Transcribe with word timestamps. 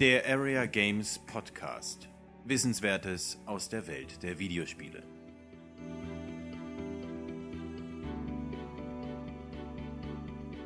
Der 0.00 0.24
Area 0.28 0.64
Games 0.66 1.18
Podcast. 1.18 2.08
Wissenswertes 2.44 3.36
aus 3.46 3.68
der 3.68 3.84
Welt 3.88 4.22
der 4.22 4.38
Videospiele. 4.38 5.02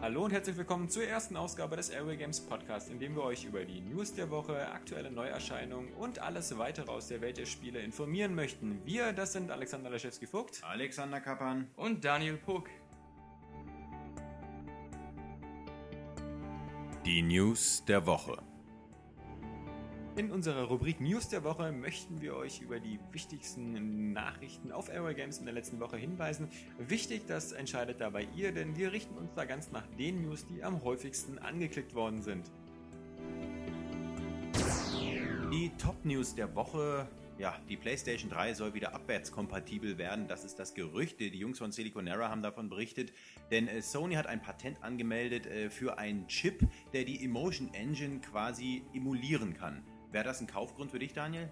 Hallo 0.03 0.27
und 0.27 0.33
herzlich 0.33 0.59
willkommen 0.59 0.91
zur 0.91 1.05
ersten 1.05 1.39
Ausgabe 1.39 1.77
des 1.77 1.91
Area 1.91 2.15
Games 2.15 2.41
Podcast, 2.43 2.91
in 2.91 2.99
dem 2.99 3.17
wir 3.17 3.23
euch 3.23 3.47
über 3.47 3.65
die 3.65 3.81
News 3.81 4.13
der 4.13 4.29
Woche, 4.31 4.71
aktuelle 4.71 5.11
Neuerscheinungen 5.11 5.95
und 5.95 6.19
alles 6.19 6.59
weitere 6.59 6.91
aus 6.91 7.09
der 7.09 7.23
Welt 7.23 7.39
der 7.39 7.47
Spiele 7.47 7.81
informieren 7.81 8.35
möchten. 8.35 8.83
Wir, 8.85 9.15
das 9.15 9.33
sind 9.33 9.51
Alexander 9.51 9.89
Laschewski-Vogt 9.89 10.63
Alexander 10.63 11.23
Kappan. 11.23 11.71
und 11.77 12.05
Daniel 12.05 12.37
Puck. 12.37 12.69
Die 17.07 17.23
News 17.23 17.83
der 17.89 18.05
Woche. 18.05 18.52
In 20.15 20.31
unserer 20.31 20.65
Rubrik 20.65 21.01
News 21.01 21.31
der 21.31 21.43
Woche 21.43 21.73
möchten 21.73 22.21
wir 22.21 22.37
euch 22.37 22.61
über 22.61 22.79
die 22.79 23.01
wichtigsten 23.13 24.13
Nachrichten 24.13 24.71
auf 24.71 24.91
Area 24.91 25.15
Games 25.15 25.39
in 25.39 25.47
der 25.47 25.55
letzten 25.55 25.81
Woche 25.81 25.97
hinweisen. 25.97 26.51
Wichtig, 26.77 27.23
das 27.27 27.53
entscheidet 27.53 27.99
dabei 28.03 28.29
ihr, 28.37 28.53
denn 28.53 28.77
wir 28.77 28.93
richten 28.93 29.17
uns 29.17 29.33
da 29.35 29.47
ganz 29.47 29.71
nach 29.71 29.87
den 29.99 30.21
News, 30.21 30.45
die 30.47 30.63
am 30.63 30.85
häufigsten 30.85 31.39
angeklickt 31.39 31.95
worden 31.95 32.21
sind. 32.21 32.51
Die 35.51 35.71
Top-News 35.79 36.35
der 36.35 36.55
Woche. 36.55 37.09
Ja, 37.39 37.59
die 37.71 37.79
PlayStation 37.79 38.31
3 38.31 38.53
soll 38.53 38.75
wieder 38.75 38.95
abwärtskompatibel 38.95 39.97
werden. 39.97 40.29
Das 40.29 40.45
ist 40.45 40.59
das 40.59 40.75
Gerücht. 40.75 41.21
Die 41.21 41.29
Jungs 41.29 41.59
von 41.59 41.73
Siliconera 41.73 42.29
haben 42.29 42.43
davon 42.43 42.69
berichtet. 42.69 43.15
Denn 43.51 43.67
äh, 43.67 43.81
Sony 43.81 44.17
hat 44.17 44.27
ein 44.27 44.43
Patent 44.43 44.83
angemeldet 44.83 45.47
äh, 45.47 45.71
für 45.71 45.97
einen 45.97 46.29
Chip, 46.29 46.69
der 46.93 47.05
die 47.05 47.25
Emotion 47.25 47.73
Engine 47.73 48.21
quasi 48.21 48.85
emulieren 48.93 49.55
kann. 49.55 49.83
Wäre 50.13 50.25
das 50.25 50.41
ein 50.41 50.47
Kaufgrund 50.47 50.91
für 50.91 50.99
dich, 50.99 51.15
Daniel? 51.15 51.49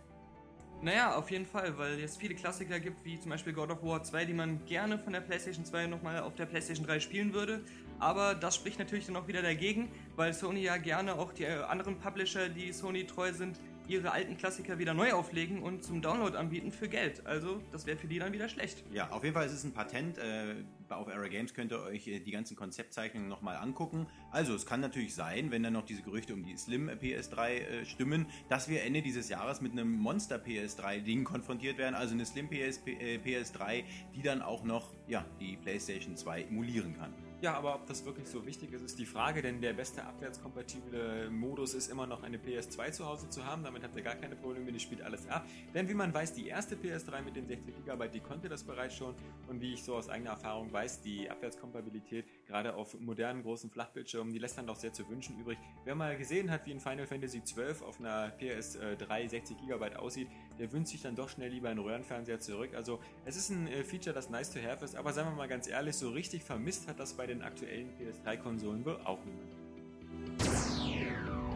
Naja, 0.82 1.14
auf 1.14 1.30
jeden 1.30 1.44
Fall, 1.44 1.76
weil 1.76 2.00
es 2.00 2.16
viele 2.16 2.34
Klassiker 2.34 2.78
gibt, 2.80 3.04
wie 3.04 3.18
zum 3.18 3.30
Beispiel 3.30 3.52
God 3.52 3.70
of 3.70 3.82
War 3.82 4.02
2, 4.02 4.24
die 4.26 4.32
man 4.32 4.64
gerne 4.64 4.98
von 4.98 5.12
der 5.12 5.20
PlayStation 5.20 5.64
2 5.64 5.86
nochmal 5.86 6.20
auf 6.20 6.34
der 6.36 6.46
PlayStation 6.46 6.86
3 6.86 7.00
spielen 7.00 7.34
würde. 7.34 7.62
Aber 7.98 8.34
das 8.34 8.56
spricht 8.56 8.78
natürlich 8.78 9.06
dann 9.06 9.16
auch 9.16 9.28
wieder 9.28 9.42
dagegen, 9.42 9.90
weil 10.16 10.32
Sony 10.32 10.62
ja 10.62 10.78
gerne 10.78 11.14
auch 11.18 11.32
die 11.32 11.44
äh, 11.44 11.62
anderen 11.64 11.98
Publisher, 11.98 12.48
die 12.48 12.72
Sony 12.72 13.06
treu 13.06 13.32
sind, 13.32 13.58
ihre 13.90 14.12
alten 14.12 14.36
Klassiker 14.36 14.78
wieder 14.78 14.94
neu 14.94 15.12
auflegen 15.12 15.62
und 15.62 15.82
zum 15.82 16.00
Download 16.00 16.36
anbieten 16.36 16.70
für 16.70 16.88
Geld. 16.88 17.26
Also, 17.26 17.60
das 17.72 17.86
wäre 17.86 17.98
für 17.98 18.06
die 18.06 18.18
dann 18.18 18.32
wieder 18.32 18.48
schlecht. 18.48 18.84
Ja, 18.92 19.10
auf 19.10 19.24
jeden 19.24 19.34
Fall 19.34 19.46
ist 19.46 19.52
es 19.52 19.64
ein 19.64 19.72
Patent. 19.72 20.18
Äh, 20.18 20.54
auf 20.88 21.08
Era 21.08 21.28
Games 21.28 21.54
könnt 21.54 21.72
ihr 21.72 21.82
euch 21.82 22.06
äh, 22.06 22.20
die 22.20 22.30
ganzen 22.30 22.56
Konzeptzeichnungen 22.56 23.28
nochmal 23.28 23.56
angucken. 23.56 24.06
Also 24.30 24.54
es 24.54 24.66
kann 24.66 24.80
natürlich 24.80 25.14
sein, 25.14 25.50
wenn 25.50 25.62
dann 25.62 25.72
noch 25.72 25.84
diese 25.84 26.02
Gerüchte 26.02 26.34
um 26.34 26.44
die 26.44 26.56
Slim 26.56 26.88
PS3 26.88 27.48
äh, 27.48 27.84
stimmen, 27.84 28.26
dass 28.48 28.68
wir 28.68 28.82
Ende 28.82 29.02
dieses 29.02 29.28
Jahres 29.28 29.60
mit 29.60 29.72
einem 29.72 29.92
Monster 29.92 30.36
PS3-Ding 30.36 31.24
konfrontiert 31.24 31.78
werden. 31.78 31.94
Also 31.94 32.14
eine 32.14 32.24
Slim 32.24 32.48
PS, 32.48 32.80
äh, 32.86 33.18
PS3, 33.18 33.84
die 34.14 34.22
dann 34.22 34.42
auch 34.42 34.64
noch 34.64 34.94
ja, 35.08 35.24
die 35.40 35.56
PlayStation 35.56 36.16
2 36.16 36.42
emulieren 36.42 36.96
kann. 36.96 37.14
Ja, 37.42 37.54
aber 37.54 37.74
ob 37.74 37.86
das 37.86 38.04
wirklich 38.04 38.28
so 38.28 38.44
wichtig 38.44 38.70
ist, 38.74 38.82
ist 38.82 38.98
die 38.98 39.06
Frage, 39.06 39.40
denn 39.40 39.62
der 39.62 39.72
beste 39.72 40.04
abwärtskompatible 40.04 41.30
Modus 41.30 41.72
ist 41.72 41.90
immer 41.90 42.06
noch 42.06 42.22
eine 42.22 42.36
PS2 42.36 42.92
zu 42.92 43.06
Hause 43.06 43.30
zu 43.30 43.46
haben. 43.46 43.64
Damit 43.64 43.82
habt 43.82 43.96
ihr 43.96 44.02
gar 44.02 44.16
keine 44.16 44.36
Probleme, 44.36 44.70
die 44.70 44.78
spielt 44.78 45.00
alles 45.00 45.26
ab. 45.26 45.46
Denn 45.72 45.88
wie 45.88 45.94
man 45.94 46.12
weiß, 46.12 46.34
die 46.34 46.48
erste 46.48 46.76
PS3 46.76 47.22
mit 47.22 47.36
den 47.36 47.46
60 47.46 47.86
GB, 47.86 48.08
die 48.08 48.20
konnte 48.20 48.50
das 48.50 48.62
bereits 48.62 48.94
schon. 48.94 49.14
Und 49.48 49.62
wie 49.62 49.72
ich 49.72 49.82
so 49.82 49.94
aus 49.94 50.10
eigener 50.10 50.32
Erfahrung 50.32 50.70
weiß, 50.70 51.00
die 51.00 51.30
Abwärtskompatibilität 51.30 52.26
gerade 52.46 52.74
auf 52.74 53.00
modernen 53.00 53.42
großen 53.42 53.70
Flachbildschirmen, 53.70 54.34
die 54.34 54.38
lässt 54.38 54.58
dann 54.58 54.66
doch 54.66 54.76
sehr 54.76 54.92
zu 54.92 55.08
wünschen 55.08 55.40
übrig. 55.40 55.56
Wer 55.86 55.94
mal 55.94 56.18
gesehen 56.18 56.50
hat, 56.50 56.66
wie 56.66 56.72
in 56.72 56.80
Final 56.80 57.06
Fantasy 57.06 57.40
XII 57.40 57.86
auf 57.86 58.00
einer 58.00 58.36
PS3 58.36 59.30
60 59.30 59.56
GB 59.66 59.96
aussieht, 59.96 60.28
der 60.60 60.70
wünscht 60.72 60.92
sich 60.92 61.00
dann 61.00 61.16
doch 61.16 61.30
schnell 61.30 61.50
lieber 61.50 61.70
einen 61.70 61.80
Röhrenfernseher 61.80 62.38
zurück. 62.38 62.74
Also 62.74 63.00
es 63.24 63.36
ist 63.36 63.48
ein 63.48 63.66
äh, 63.66 63.82
Feature, 63.82 64.14
das 64.14 64.28
nice 64.28 64.50
to 64.50 64.60
have 64.60 64.84
ist, 64.84 64.94
aber 64.94 65.12
sagen 65.12 65.30
wir 65.30 65.34
mal 65.34 65.48
ganz 65.48 65.66
ehrlich, 65.66 65.96
so 65.96 66.10
richtig 66.10 66.44
vermisst 66.44 66.86
hat 66.86 67.00
das 67.00 67.14
bei 67.14 67.26
den 67.26 67.42
aktuellen 67.42 67.88
PS3-Konsolen 67.98 68.84
wohl 68.84 69.00
auch 69.04 69.24
niemand. 69.24 69.59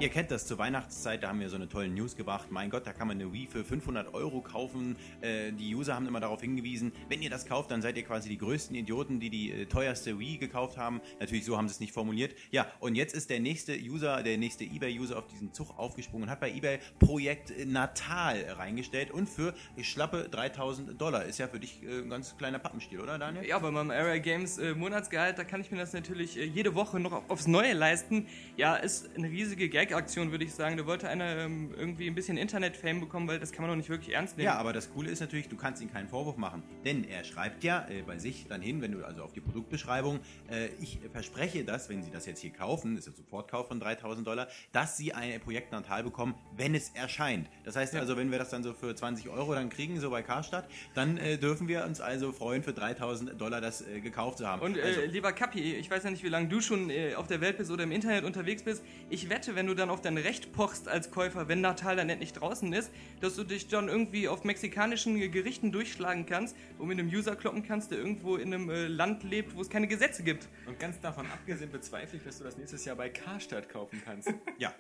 Ihr 0.04 0.10
kennt 0.10 0.31
das 0.31 0.47
zur 0.47 0.59
Weihnachtszeit, 0.59 1.22
da 1.22 1.28
haben 1.28 1.41
wir 1.41 1.48
so 1.48 1.56
eine 1.56 1.66
tolle 1.66 1.88
News 1.88 2.15
gebracht. 2.15 2.48
Mein 2.50 2.69
Gott, 2.69 2.87
da 2.87 2.92
kann 2.92 3.09
man 3.09 3.19
eine 3.19 3.32
Wii 3.32 3.47
für 3.47 3.65
500 3.65 4.12
Euro 4.12 4.42
kaufen. 4.42 4.97
Äh, 5.22 5.50
die 5.53 5.75
User 5.75 5.94
haben 5.94 6.06
immer 6.06 6.20
darauf 6.20 6.42
hingewiesen, 6.42 6.92
wenn 7.09 7.22
ihr 7.22 7.31
das 7.31 7.47
kauft, 7.47 7.70
dann 7.70 7.81
seid 7.81 7.97
ihr 7.97 8.03
quasi 8.03 8.28
die 8.28 8.37
größten 8.37 8.76
Idioten, 8.76 9.19
die 9.19 9.31
die 9.31 9.50
äh, 9.50 9.64
teuerste 9.64 10.19
Wii 10.19 10.37
gekauft 10.37 10.76
haben. 10.76 11.00
Natürlich, 11.20 11.47
so 11.47 11.56
haben 11.56 11.69
sie 11.69 11.72
es 11.72 11.81
nicht 11.81 11.94
formuliert. 11.94 12.34
Ja, 12.50 12.66
und 12.81 12.97
jetzt 12.97 13.14
ist 13.14 13.31
der 13.31 13.41
nächste 13.41 13.78
User, 13.78 14.22
der 14.22 14.37
nächste 14.37 14.64
eBay-User 14.64 15.16
auf 15.16 15.26
diesen 15.26 15.54
Zug 15.54 15.78
aufgesprungen 15.78 16.25
und 16.25 16.31
hat 16.31 16.41
bei 16.41 16.50
eBay 16.50 16.81
Projekt 16.98 17.54
Natal 17.66 18.44
reingestellt 18.59 19.10
und 19.10 19.26
für 19.26 19.54
schlappe 19.81 20.28
3000 20.31 21.00
Dollar. 21.00 21.25
Ist 21.25 21.38
ja 21.38 21.48
für 21.48 21.60
dich 21.60 21.82
äh, 21.82 22.00
ein 22.00 22.10
ganz 22.10 22.37
kleiner 22.37 22.59
Pappenstiel, 22.59 23.00
oder 23.00 23.19
Daniel? 23.19 23.47
Ja, 23.47 23.59
bei 23.59 23.70
meinem 23.70 23.91
Area 23.91 24.19
Games 24.19 24.59
äh, 24.59 24.75
Monatsgehalt, 24.75 25.38
da 25.38 25.44
kann 25.44 25.62
ich 25.62 25.70
mir 25.70 25.78
das 25.78 25.94
natürlich 25.94 26.37
äh, 26.37 26.44
jede 26.44 26.75
Woche 26.75 27.00
noch 27.00 27.26
aufs 27.31 27.47
Neue 27.47 27.72
leisten. 27.72 28.26
Ja, 28.59 28.76
ist 28.76 29.09
eine 29.16 29.31
riesige 29.31 29.70
Gag-Aktion, 29.94 30.31
würde 30.31 30.44
ich 30.44 30.53
sagen. 30.53 30.77
Da 30.77 30.87
wollte 30.87 31.09
einer 31.09 31.37
ähm, 31.37 31.72
irgendwie 31.77 32.09
ein 32.09 32.15
bisschen 32.15 32.37
Internet-Fame 32.37 33.00
bekommen, 33.00 33.28
weil 33.28 33.38
das 33.38 33.53
kann 33.53 33.62
man 33.62 33.71
doch 33.71 33.77
nicht 33.77 33.88
wirklich 33.88 34.15
ernst 34.15 34.37
nehmen. 34.37 34.47
Ja, 34.47 34.56
aber 34.56 34.72
das 34.72 34.93
Coole 34.93 35.10
ist 35.10 35.21
natürlich, 35.21 35.49
du 35.49 35.56
kannst 35.56 35.82
ihm 35.82 35.93
keinen 35.93 36.09
Vorwurf 36.09 36.37
machen. 36.37 36.62
Denn 36.84 37.05
er 37.05 37.25
schreibt 37.25 37.65
ja 37.65 37.87
äh, 37.88 38.03
bei 38.03 38.19
sich 38.19 38.47
dann 38.49 38.60
hin, 38.60 38.82
wenn 38.82 38.93
du 38.93 39.05
also 39.05 39.22
auf 39.22 39.32
die 39.32 39.41
Produktbeschreibung, 39.41 40.21
äh, 40.50 40.69
ich 40.81 40.99
verspreche 41.12 41.65
das, 41.65 41.88
wenn 41.88 42.03
Sie 42.03 42.10
das 42.10 42.27
jetzt 42.27 42.41
hier 42.41 42.50
kaufen, 42.50 42.97
ist 42.97 43.06
ja 43.06 43.12
Sofortkauf 43.12 43.69
von 43.69 43.81
3000 43.81 44.27
Dollar, 44.27 44.49
dass 44.72 44.97
Sie 44.97 45.12
ein 45.12 45.41
Projekt 45.41 45.72
Natal 45.72 46.03
bekommen, 46.03 46.34
wenn 46.56 46.75
es 46.75 46.91
erscheint. 46.91 47.49
Das 47.65 47.76
heißt 47.76 47.94
also, 47.94 48.16
wenn 48.16 48.31
wir 48.31 48.38
das 48.38 48.50
dann 48.50 48.62
so 48.62 48.72
für 48.72 48.94
20 48.94 49.28
Euro 49.28 49.55
dann 49.55 49.69
kriegen, 49.69 50.00
so 50.00 50.11
bei 50.11 50.22
Karstadt, 50.22 50.69
dann 50.94 51.16
äh, 51.19 51.38
dürfen 51.38 51.69
wir 51.69 51.84
uns 51.84 52.00
also 52.00 52.32
freuen, 52.32 52.62
für 52.62 52.72
3000 52.72 53.41
Dollar 53.41 53.61
das 53.61 53.87
äh, 53.87 54.00
gekauft 54.00 54.38
zu 54.38 54.49
haben. 54.49 54.62
Und 54.62 54.76
äh, 54.76 54.82
also, 54.82 55.00
lieber 55.03 55.32
Kapi, 55.32 55.75
ich 55.75 55.91
weiß 55.91 56.05
ja 56.05 56.11
nicht, 56.11 56.25
wie 56.25 56.28
lange 56.28 56.49
du 56.49 56.61
schon 56.61 56.91
äh, 56.91 57.15
auf 57.15 57.26
der 57.26 57.41
Welt 57.41 57.59
bist 57.59 57.71
oder 57.71 57.84
im 57.84 57.93
Internet 57.93 58.25
unterwegs 58.25 58.62
bist. 58.62 58.82
Ich 59.11 59.28
wette, 59.28 59.55
wenn 59.55 59.66
du 59.66 59.74
dann 59.75 59.91
auf 59.91 60.01
dein 60.01 60.17
Recht 60.19 60.53
pochst 60.53 60.89
als 60.89 61.11
Käufer, 61.11 61.49
wenn 61.49 61.61
Natal 61.61 61.97
dann 61.97 62.09
endlich 62.09 62.33
draußen 62.33 62.73
ist, 62.73 62.91
dass 63.21 63.37
du 63.37 63.45
dich 63.45 63.69
dann 63.69 63.89
irgendwie 63.89 64.29
auf 64.29 64.45
mexikanischen 64.45 65.19
Gerichten 65.31 65.73
durchschlagen 65.73 66.27
kannst 66.27 66.57
und 66.79 66.89
mit 66.89 66.99
einem 66.99 67.09
User 67.09 67.37
kloppen 67.37 67.62
kannst, 67.62 67.91
der 67.91 67.99
irgendwo 67.99 68.37
in 68.37 68.53
einem 68.53 68.71
äh, 68.71 68.87
Land 68.87 69.23
lebt, 69.23 69.55
wo 69.57 69.61
es 69.61 69.71
keine 69.71 69.87
Gesetze 69.87 70.23
gibt. 70.23 70.49
Und 70.67 70.79
ganz 70.79 71.01
davon 71.01 71.27
abgesehen 71.27 71.71
bezweifle 71.71 72.19
ich, 72.19 72.25
dass 72.25 72.39
du 72.39 72.45
das 72.45 72.57
nächstes 72.57 72.85
Jahr 72.85 72.97
bei 72.97 73.09
Karstadt 73.09 73.69
kaufen 73.69 74.03
kannst. 74.05 74.33
ja, 74.59 74.75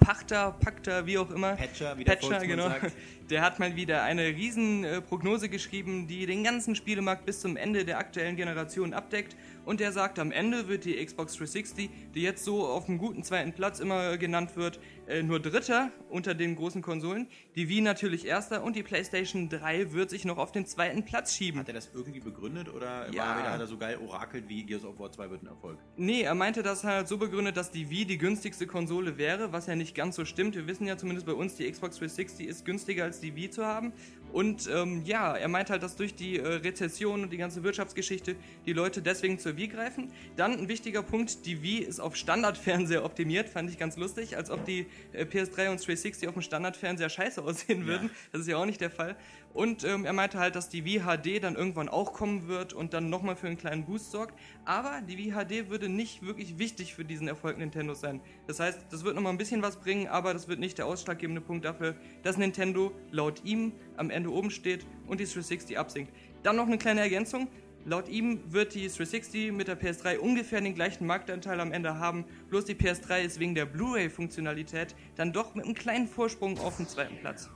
Pachter, 0.00 0.52
Pakter, 0.60 1.06
wie 1.06 1.18
auch 1.18 1.30
immer. 1.30 1.54
Patcher, 1.56 1.96
wie 1.98 2.04
der 2.04 2.16
Patcher, 2.16 2.46
genau. 2.46 2.68
sagt. 2.68 2.92
Der 3.30 3.42
hat 3.42 3.60
mal 3.60 3.76
wieder 3.76 4.02
eine 4.02 4.26
riesen 4.26 4.82
äh, 4.82 5.00
Prognose 5.00 5.48
geschrieben, 5.48 6.08
die 6.08 6.26
den 6.26 6.42
ganzen 6.42 6.74
Spielemarkt 6.74 7.26
bis 7.26 7.40
zum 7.40 7.56
Ende 7.56 7.84
der 7.84 7.98
aktuellen 7.98 8.34
Generation 8.36 8.92
abdeckt. 8.92 9.36
Und 9.64 9.78
der 9.78 9.92
sagt, 9.92 10.18
am 10.18 10.32
Ende 10.32 10.66
wird 10.66 10.84
die 10.84 11.04
Xbox 11.04 11.34
360, 11.36 11.90
die 12.14 12.22
jetzt 12.22 12.44
so 12.44 12.66
auf 12.66 12.88
einem 12.88 12.98
guten 12.98 13.22
zweiten 13.22 13.52
Platz 13.52 13.78
immer 13.78 14.16
genannt 14.16 14.56
wird, 14.56 14.80
äh, 15.06 15.22
nur 15.22 15.38
Dritter 15.38 15.90
unter 16.08 16.34
den 16.34 16.56
großen 16.56 16.82
Konsolen. 16.82 17.28
Die 17.54 17.68
Wii 17.68 17.82
natürlich 17.82 18.26
Erster 18.26 18.64
und 18.64 18.74
die 18.74 18.82
PlayStation 18.82 19.48
3 19.48 19.92
wird 19.92 20.10
sich 20.10 20.24
noch 20.24 20.38
auf 20.38 20.50
den 20.50 20.66
zweiten 20.66 21.04
Platz 21.04 21.36
schieben. 21.36 21.60
Hat 21.60 21.68
er 21.68 21.74
das 21.74 21.90
irgendwie 21.94 22.20
begründet 22.20 22.68
oder 22.68 23.12
Ja. 23.12 23.22
war 23.22 23.34
er 23.34 23.38
wieder, 23.42 23.52
hat 23.52 23.60
er 23.60 23.66
so 23.68 23.76
geil 23.78 23.98
orakelt 24.04 24.48
wie 24.48 24.64
Gears 24.64 24.84
of 24.84 24.98
War 24.98 25.12
2 25.12 25.30
wird 25.30 25.42
ein 25.44 25.46
Erfolg? 25.48 25.78
Nee, 25.96 26.22
er 26.22 26.34
meinte 26.34 26.64
das 26.64 26.82
halt 26.82 27.06
so 27.06 27.16
begründet, 27.16 27.56
dass 27.56 27.70
die 27.70 27.88
Wii 27.90 28.06
die 28.06 28.18
günstigste 28.18 28.66
Konsole 28.66 29.18
wäre, 29.18 29.49
was 29.52 29.66
ja 29.66 29.76
nicht 29.76 29.94
ganz 29.94 30.16
so 30.16 30.24
stimmt. 30.24 30.54
Wir 30.54 30.66
wissen 30.66 30.86
ja 30.86 30.96
zumindest 30.96 31.26
bei 31.26 31.32
uns, 31.32 31.56
die 31.56 31.70
Xbox 31.70 31.98
360 31.98 32.46
ist 32.46 32.64
günstiger 32.64 33.04
als 33.04 33.20
die 33.20 33.34
Wii 33.34 33.50
zu 33.50 33.64
haben. 33.64 33.92
Und 34.32 34.68
ähm, 34.72 35.02
ja, 35.04 35.36
er 35.36 35.48
meint 35.48 35.70
halt, 35.70 35.82
dass 35.82 35.96
durch 35.96 36.14
die 36.14 36.38
äh, 36.38 36.46
Rezession 36.46 37.22
und 37.22 37.32
die 37.32 37.36
ganze 37.36 37.62
Wirtschaftsgeschichte 37.62 38.36
die 38.66 38.72
Leute 38.72 39.02
deswegen 39.02 39.38
zur 39.38 39.56
Wii 39.56 39.68
greifen. 39.68 40.12
Dann 40.36 40.52
ein 40.52 40.68
wichtiger 40.68 41.02
Punkt, 41.02 41.46
die 41.46 41.62
Wii 41.62 41.78
ist 41.78 42.00
auf 42.00 42.16
Standardfernseher 42.16 43.04
optimiert, 43.04 43.48
fand 43.48 43.70
ich 43.70 43.78
ganz 43.78 43.96
lustig, 43.96 44.36
als 44.36 44.50
ob 44.50 44.64
die 44.64 44.86
äh, 45.12 45.24
PS3 45.24 45.70
und 45.70 45.86
360 45.86 46.28
auf 46.28 46.34
dem 46.34 46.42
Standardfernseher 46.42 47.08
scheiße 47.08 47.42
aussehen 47.42 47.86
würden. 47.86 48.10
Das 48.32 48.42
ist 48.42 48.48
ja 48.48 48.56
auch 48.56 48.66
nicht 48.66 48.80
der 48.80 48.90
Fall. 48.90 49.16
Und 49.52 49.82
ähm, 49.82 50.04
er 50.04 50.12
meinte 50.12 50.38
halt, 50.38 50.54
dass 50.54 50.68
die 50.68 50.84
Wii 50.84 51.00
HD 51.00 51.42
dann 51.42 51.56
irgendwann 51.56 51.88
auch 51.88 52.12
kommen 52.12 52.46
wird 52.46 52.72
und 52.72 52.94
dann 52.94 53.10
nochmal 53.10 53.34
für 53.34 53.48
einen 53.48 53.58
kleinen 53.58 53.84
Boost 53.84 54.12
sorgt. 54.12 54.38
Aber 54.64 55.00
die 55.00 55.18
Wii 55.18 55.32
HD 55.32 55.70
würde 55.70 55.88
nicht 55.88 56.24
wirklich 56.24 56.58
wichtig 56.58 56.94
für 56.94 57.04
diesen 57.04 57.26
Erfolg 57.26 57.58
Nintendo 57.58 57.94
sein. 57.94 58.20
Das 58.46 58.60
heißt, 58.60 58.78
das 58.90 59.02
wird 59.02 59.16
nochmal 59.16 59.32
ein 59.32 59.38
bisschen 59.38 59.62
was 59.62 59.80
bringen, 59.80 60.06
aber 60.06 60.32
das 60.32 60.46
wird 60.46 60.60
nicht 60.60 60.78
der 60.78 60.86
ausschlaggebende 60.86 61.40
Punkt 61.40 61.64
dafür, 61.64 61.96
dass 62.22 62.36
Nintendo 62.36 62.92
laut 63.10 63.44
ihm 63.44 63.72
am 63.96 64.10
Ende 64.10 64.19
oben 64.28 64.50
steht 64.50 64.84
und 65.06 65.20
die 65.20 65.24
360 65.24 65.78
absinkt. 65.78 66.12
Dann 66.42 66.56
noch 66.56 66.66
eine 66.66 66.78
kleine 66.78 67.00
Ergänzung. 67.00 67.48
Laut 67.86 68.08
ihm 68.08 68.40
wird 68.52 68.74
die 68.74 68.88
360 68.88 69.52
mit 69.52 69.68
der 69.68 69.80
PS3 69.80 70.18
ungefähr 70.18 70.60
den 70.60 70.74
gleichen 70.74 71.06
Marktanteil 71.06 71.60
am 71.60 71.72
Ende 71.72 71.98
haben, 71.98 72.24
bloß 72.50 72.66
die 72.66 72.74
PS3 72.74 73.22
ist 73.22 73.40
wegen 73.40 73.54
der 73.54 73.64
Blu-ray-Funktionalität 73.64 74.94
dann 75.16 75.32
doch 75.32 75.54
mit 75.54 75.64
einem 75.64 75.74
kleinen 75.74 76.06
Vorsprung 76.06 76.58
auf 76.58 76.76
dem 76.76 76.86
zweiten 76.86 77.16
Platz. 77.16 77.48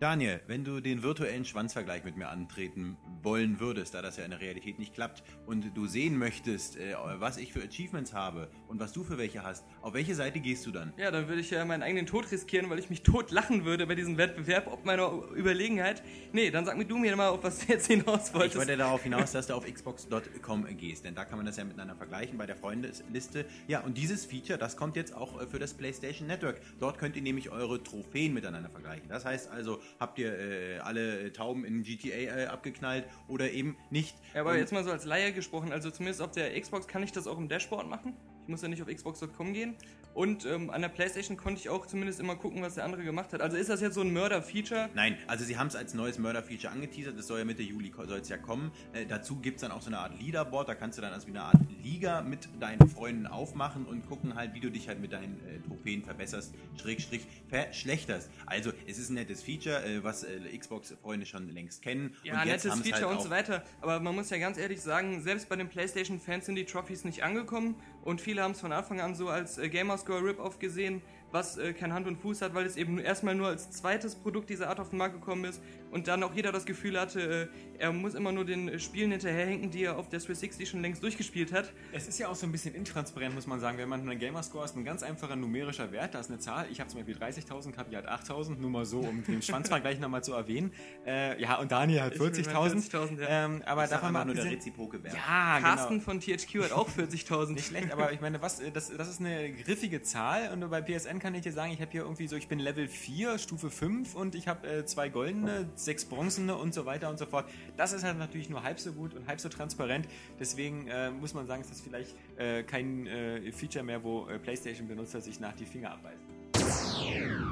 Daniel, 0.00 0.40
wenn 0.48 0.64
du 0.64 0.80
den 0.80 1.02
virtuellen 1.04 1.44
Schwanzvergleich 1.44 2.02
mit 2.04 2.16
mir 2.16 2.28
antreten 2.28 2.96
wollen 3.22 3.60
würdest, 3.60 3.94
da 3.94 4.02
das 4.02 4.16
ja 4.16 4.24
in 4.24 4.30
der 4.32 4.40
Realität 4.40 4.78
nicht 4.78 4.92
klappt, 4.92 5.22
und 5.46 5.76
du 5.76 5.86
sehen 5.86 6.18
möchtest, 6.18 6.76
äh, 6.76 6.94
was 7.18 7.36
ich 7.36 7.52
für 7.52 7.62
Achievements 7.62 8.12
habe 8.12 8.50
und 8.66 8.80
was 8.80 8.92
du 8.92 9.04
für 9.04 9.18
welche 9.18 9.44
hast, 9.44 9.64
auf 9.82 9.94
welche 9.94 10.16
Seite 10.16 10.40
gehst 10.40 10.66
du 10.66 10.72
dann? 10.72 10.92
Ja, 10.96 11.12
dann 11.12 11.28
würde 11.28 11.40
ich 11.40 11.50
ja 11.50 11.64
meinen 11.64 11.82
eigenen 11.84 12.06
Tod 12.06 12.30
riskieren, 12.30 12.68
weil 12.70 12.80
ich 12.80 12.90
mich 12.90 13.02
tot 13.02 13.30
lachen 13.30 13.64
würde 13.64 13.86
bei 13.86 13.94
diesem 13.94 14.18
Wettbewerb, 14.18 14.66
ob 14.66 14.84
meiner 14.84 15.10
Überlegenheit. 15.34 16.02
Nee, 16.32 16.50
dann 16.50 16.64
sag 16.64 16.76
mir 16.76 16.86
du 16.86 16.98
mir 16.98 17.14
mal, 17.14 17.28
auf 17.28 17.44
was 17.44 17.60
du 17.60 17.72
jetzt 17.72 17.86
hinaus 17.86 18.34
wolltest. 18.34 18.54
Ich 18.54 18.58
wollte 18.58 18.76
darauf 18.76 19.02
hinaus, 19.04 19.30
dass 19.30 19.46
du 19.46 19.54
auf 19.54 19.64
xbox.com 19.64 20.66
gehst, 20.76 21.04
denn 21.04 21.14
da 21.14 21.24
kann 21.24 21.38
man 21.38 21.46
das 21.46 21.56
ja 21.56 21.64
miteinander 21.64 21.94
vergleichen 21.94 22.36
bei 22.36 22.46
der 22.46 22.56
Freundesliste. 22.56 23.46
Ja, 23.68 23.80
und 23.80 23.96
dieses 23.96 24.24
Feature, 24.24 24.58
das 24.58 24.76
kommt 24.76 24.96
jetzt 24.96 25.14
auch 25.14 25.40
äh, 25.40 25.46
für 25.46 25.60
das 25.60 25.72
PlayStation 25.72 26.26
Network. 26.26 26.60
Dort 26.80 26.98
könnt 26.98 27.14
ihr 27.14 27.22
nämlich 27.22 27.50
eure 27.50 27.82
Trophäen 27.82 28.34
miteinander 28.34 28.70
vergleichen. 28.70 29.08
Das 29.08 29.24
heißt 29.24 29.50
also, 29.50 29.80
habt 30.00 30.18
ihr 30.18 30.38
äh, 30.38 30.78
alle 30.78 31.32
Tauben 31.32 31.64
in 31.64 31.82
GTA 31.82 32.16
äh, 32.16 32.46
abgeknallt 32.46 33.04
oder 33.28 33.50
eben 33.50 33.76
nicht. 33.90 34.16
Ja, 34.34 34.40
aber 34.40 34.52
Und 34.52 34.58
jetzt 34.58 34.72
mal 34.72 34.84
so 34.84 34.90
als 34.90 35.04
Laie 35.04 35.32
gesprochen, 35.32 35.72
also 35.72 35.90
zumindest 35.90 36.22
auf 36.22 36.30
der 36.30 36.58
Xbox 36.60 36.86
kann 36.86 37.02
ich 37.02 37.12
das 37.12 37.26
auch 37.26 37.38
im 37.38 37.48
Dashboard 37.48 37.88
machen. 37.88 38.14
Ich 38.42 38.48
muss 38.48 38.62
ja 38.62 38.68
nicht 38.68 38.82
auf 38.82 38.88
xbox.com 38.88 39.52
gehen. 39.52 39.74
Und 40.14 40.46
ähm, 40.46 40.70
an 40.70 40.80
der 40.80 40.88
PlayStation 40.88 41.36
konnte 41.36 41.60
ich 41.60 41.68
auch 41.68 41.86
zumindest 41.86 42.20
immer 42.20 42.36
gucken, 42.36 42.62
was 42.62 42.76
der 42.76 42.84
andere 42.84 43.02
gemacht 43.02 43.32
hat. 43.32 43.40
Also 43.40 43.56
ist 43.56 43.68
das 43.68 43.80
jetzt 43.80 43.94
so 43.94 44.00
ein 44.00 44.12
Mörder-Feature? 44.12 44.90
Nein, 44.94 45.18
also 45.26 45.44
sie 45.44 45.58
haben 45.58 45.66
es 45.66 45.74
als 45.74 45.92
neues 45.92 46.18
Mörder-Feature 46.18 46.72
angeteasert. 46.72 47.18
Das 47.18 47.26
soll 47.26 47.40
ja 47.40 47.44
Mitte 47.44 47.62
Juli 47.62 47.92
soll 48.06 48.20
es 48.20 48.28
ja 48.28 48.38
kommen. 48.38 48.70
Äh, 48.92 49.06
dazu 49.06 49.36
gibt 49.36 49.56
es 49.56 49.62
dann 49.62 49.72
auch 49.72 49.82
so 49.82 49.88
eine 49.88 49.98
Art 49.98 50.18
Leaderboard. 50.20 50.68
Da 50.68 50.74
kannst 50.74 50.98
du 50.98 51.02
dann 51.02 51.12
als 51.12 51.26
wie 51.26 51.30
eine 51.30 51.42
Art 51.42 51.56
Liga 51.82 52.22
mit 52.22 52.48
deinen 52.60 52.88
Freunden 52.88 53.26
aufmachen 53.26 53.86
und 53.86 54.06
gucken 54.06 54.36
halt, 54.36 54.54
wie 54.54 54.60
du 54.60 54.70
dich 54.70 54.88
halt 54.88 55.00
mit 55.00 55.12
deinen 55.12 55.40
äh, 55.46 55.60
Trophäen 55.66 56.04
verbesserst, 56.04 56.54
Schrägstrich 56.80 57.26
verschlechterst. 57.48 58.30
Also 58.46 58.72
es 58.86 58.98
ist 58.98 59.10
ein 59.10 59.14
nettes 59.14 59.42
Feature, 59.42 59.84
äh, 59.84 60.04
was 60.04 60.22
äh, 60.22 60.56
Xbox-Freunde 60.56 61.26
schon 61.26 61.50
längst 61.50 61.82
kennen. 61.82 62.14
Ja, 62.22 62.40
und 62.40 62.46
nettes 62.46 62.72
Feature 62.72 63.06
halt 63.06 63.16
und 63.16 63.22
so 63.22 63.30
weiter. 63.30 63.64
Aber 63.80 63.98
man 63.98 64.14
muss 64.14 64.30
ja 64.30 64.38
ganz 64.38 64.58
ehrlich 64.58 64.80
sagen, 64.80 65.22
selbst 65.22 65.48
bei 65.48 65.56
den 65.56 65.68
PlayStation-Fans 65.68 66.46
sind 66.46 66.54
die 66.54 66.64
Trophies 66.64 67.04
nicht 67.04 67.24
angekommen 67.24 67.76
und 68.02 68.20
viele 68.20 68.42
haben 68.42 68.52
es 68.52 68.60
von 68.60 68.72
Anfang 68.72 69.00
an 69.00 69.14
so 69.14 69.28
als 69.28 69.58
äh, 69.58 69.68
Gamerscore 70.04 70.22
Rip-Off 70.24 70.58
gesehen 70.58 71.02
was 71.34 71.58
äh, 71.58 71.74
kein 71.74 71.92
Hand 71.92 72.06
und 72.06 72.16
Fuß 72.16 72.40
hat, 72.42 72.54
weil 72.54 72.64
es 72.64 72.76
eben 72.76 72.98
erstmal 72.98 73.34
nur 73.34 73.48
als 73.48 73.70
zweites 73.70 74.14
Produkt 74.14 74.48
dieser 74.48 74.70
Art 74.70 74.80
auf 74.80 74.90
den 74.90 74.98
Markt 74.98 75.14
gekommen 75.14 75.44
ist 75.44 75.60
und 75.90 76.08
dann 76.08 76.22
auch 76.22 76.32
jeder 76.32 76.52
das 76.52 76.64
Gefühl 76.64 76.98
hatte, 76.98 77.50
äh, 77.76 77.78
er 77.78 77.92
muss 77.92 78.14
immer 78.14 78.32
nur 78.32 78.44
den 78.44 78.78
Spielen 78.78 79.10
hinterherhinken, 79.10 79.70
die 79.70 79.84
er 79.84 79.98
auf 79.98 80.08
der 80.08 80.20
360 80.20 80.68
schon 80.68 80.80
längst 80.80 81.02
durchgespielt 81.02 81.52
hat. 81.52 81.72
Es 81.92 82.06
ist 82.06 82.18
ja 82.18 82.28
auch 82.28 82.36
so 82.36 82.46
ein 82.46 82.52
bisschen 82.52 82.74
intransparent, 82.74 83.34
muss 83.34 83.48
man 83.48 83.58
sagen. 83.58 83.78
Wenn 83.78 83.88
man 83.88 84.08
einen 84.08 84.18
Gamerscore 84.18 84.64
ist, 84.64 84.76
ein 84.76 84.84
ganz 84.84 85.02
einfacher 85.02 85.34
numerischer 85.34 85.90
Wert, 85.90 86.14
da 86.14 86.20
ist 86.20 86.30
eine 86.30 86.38
Zahl. 86.38 86.66
Ich 86.70 86.80
habe 86.80 86.88
zum 86.88 87.00
Beispiel 87.00 87.16
30.000, 87.16 87.72
Kapi 87.72 87.96
hat 87.96 88.08
8.000, 88.08 88.60
nur 88.60 88.70
mal 88.70 88.84
so, 88.84 89.00
um 89.00 89.24
den 89.24 89.42
Schwanzvergleich 89.42 89.98
nochmal 89.98 90.22
zu 90.22 90.34
erwähnen. 90.34 90.72
Äh, 91.04 91.40
ja, 91.42 91.58
und 91.58 91.72
Daniel 91.72 92.02
hat 92.02 92.14
40.000. 92.14 92.90
40 92.90 93.18
ja. 93.18 93.44
ähm, 93.44 93.62
aber 93.66 93.88
davon 93.88 94.12
mal 94.12 94.24
nur 94.24 94.36
der 94.36 94.44
reziproke 94.44 95.02
Wert. 95.02 95.14
Ja, 95.14 95.58
Carsten 95.60 96.00
genau. 96.00 96.04
von 96.04 96.20
THQ 96.20 96.62
hat 96.62 96.72
auch 96.72 96.88
40.000. 96.88 97.54
Nicht 97.54 97.66
schlecht, 97.66 97.92
aber 97.92 98.12
ich 98.12 98.20
meine, 98.20 98.40
was, 98.40 98.62
das, 98.72 98.96
das 98.96 99.08
ist 99.08 99.20
eine 99.20 99.52
griffige 99.52 100.00
Zahl 100.02 100.52
und 100.52 100.70
bei 100.70 100.80
PSN 100.80 101.18
kann 101.24 101.34
ich 101.34 101.40
dir 101.40 101.52
sagen, 101.52 101.72
ich 101.72 101.80
habe 101.80 101.90
hier 101.90 102.02
irgendwie 102.02 102.28
so, 102.28 102.36
ich 102.36 102.48
bin 102.48 102.58
Level 102.58 102.86
4, 102.86 103.38
Stufe 103.38 103.70
5 103.70 104.14
und 104.14 104.34
ich 104.34 104.46
habe 104.46 104.68
äh, 104.68 104.84
zwei 104.84 105.08
goldene, 105.08 105.66
sechs 105.74 106.04
bronzene 106.04 106.54
und 106.54 106.74
so 106.74 106.84
weiter 106.84 107.08
und 107.08 107.18
so 107.18 107.24
fort. 107.24 107.48
Das 107.78 107.94
ist 107.94 108.04
halt 108.04 108.18
natürlich 108.18 108.50
nur 108.50 108.62
halb 108.62 108.78
so 108.78 108.92
gut 108.92 109.14
und 109.14 109.26
halb 109.26 109.40
so 109.40 109.48
transparent. 109.48 110.06
Deswegen 110.38 110.86
äh, 110.86 111.10
muss 111.10 111.32
man 111.32 111.46
sagen, 111.46 111.62
ist 111.62 111.70
das 111.70 111.80
vielleicht 111.80 112.14
äh, 112.36 112.62
kein 112.62 113.06
äh, 113.06 113.50
Feature 113.52 113.82
mehr, 113.82 114.04
wo 114.04 114.28
äh, 114.28 114.38
PlayStation-Benutzer 114.38 115.22
sich 115.22 115.40
nach 115.40 115.54
die 115.54 115.64
Finger 115.64 115.92
abbeißen. 115.92 117.43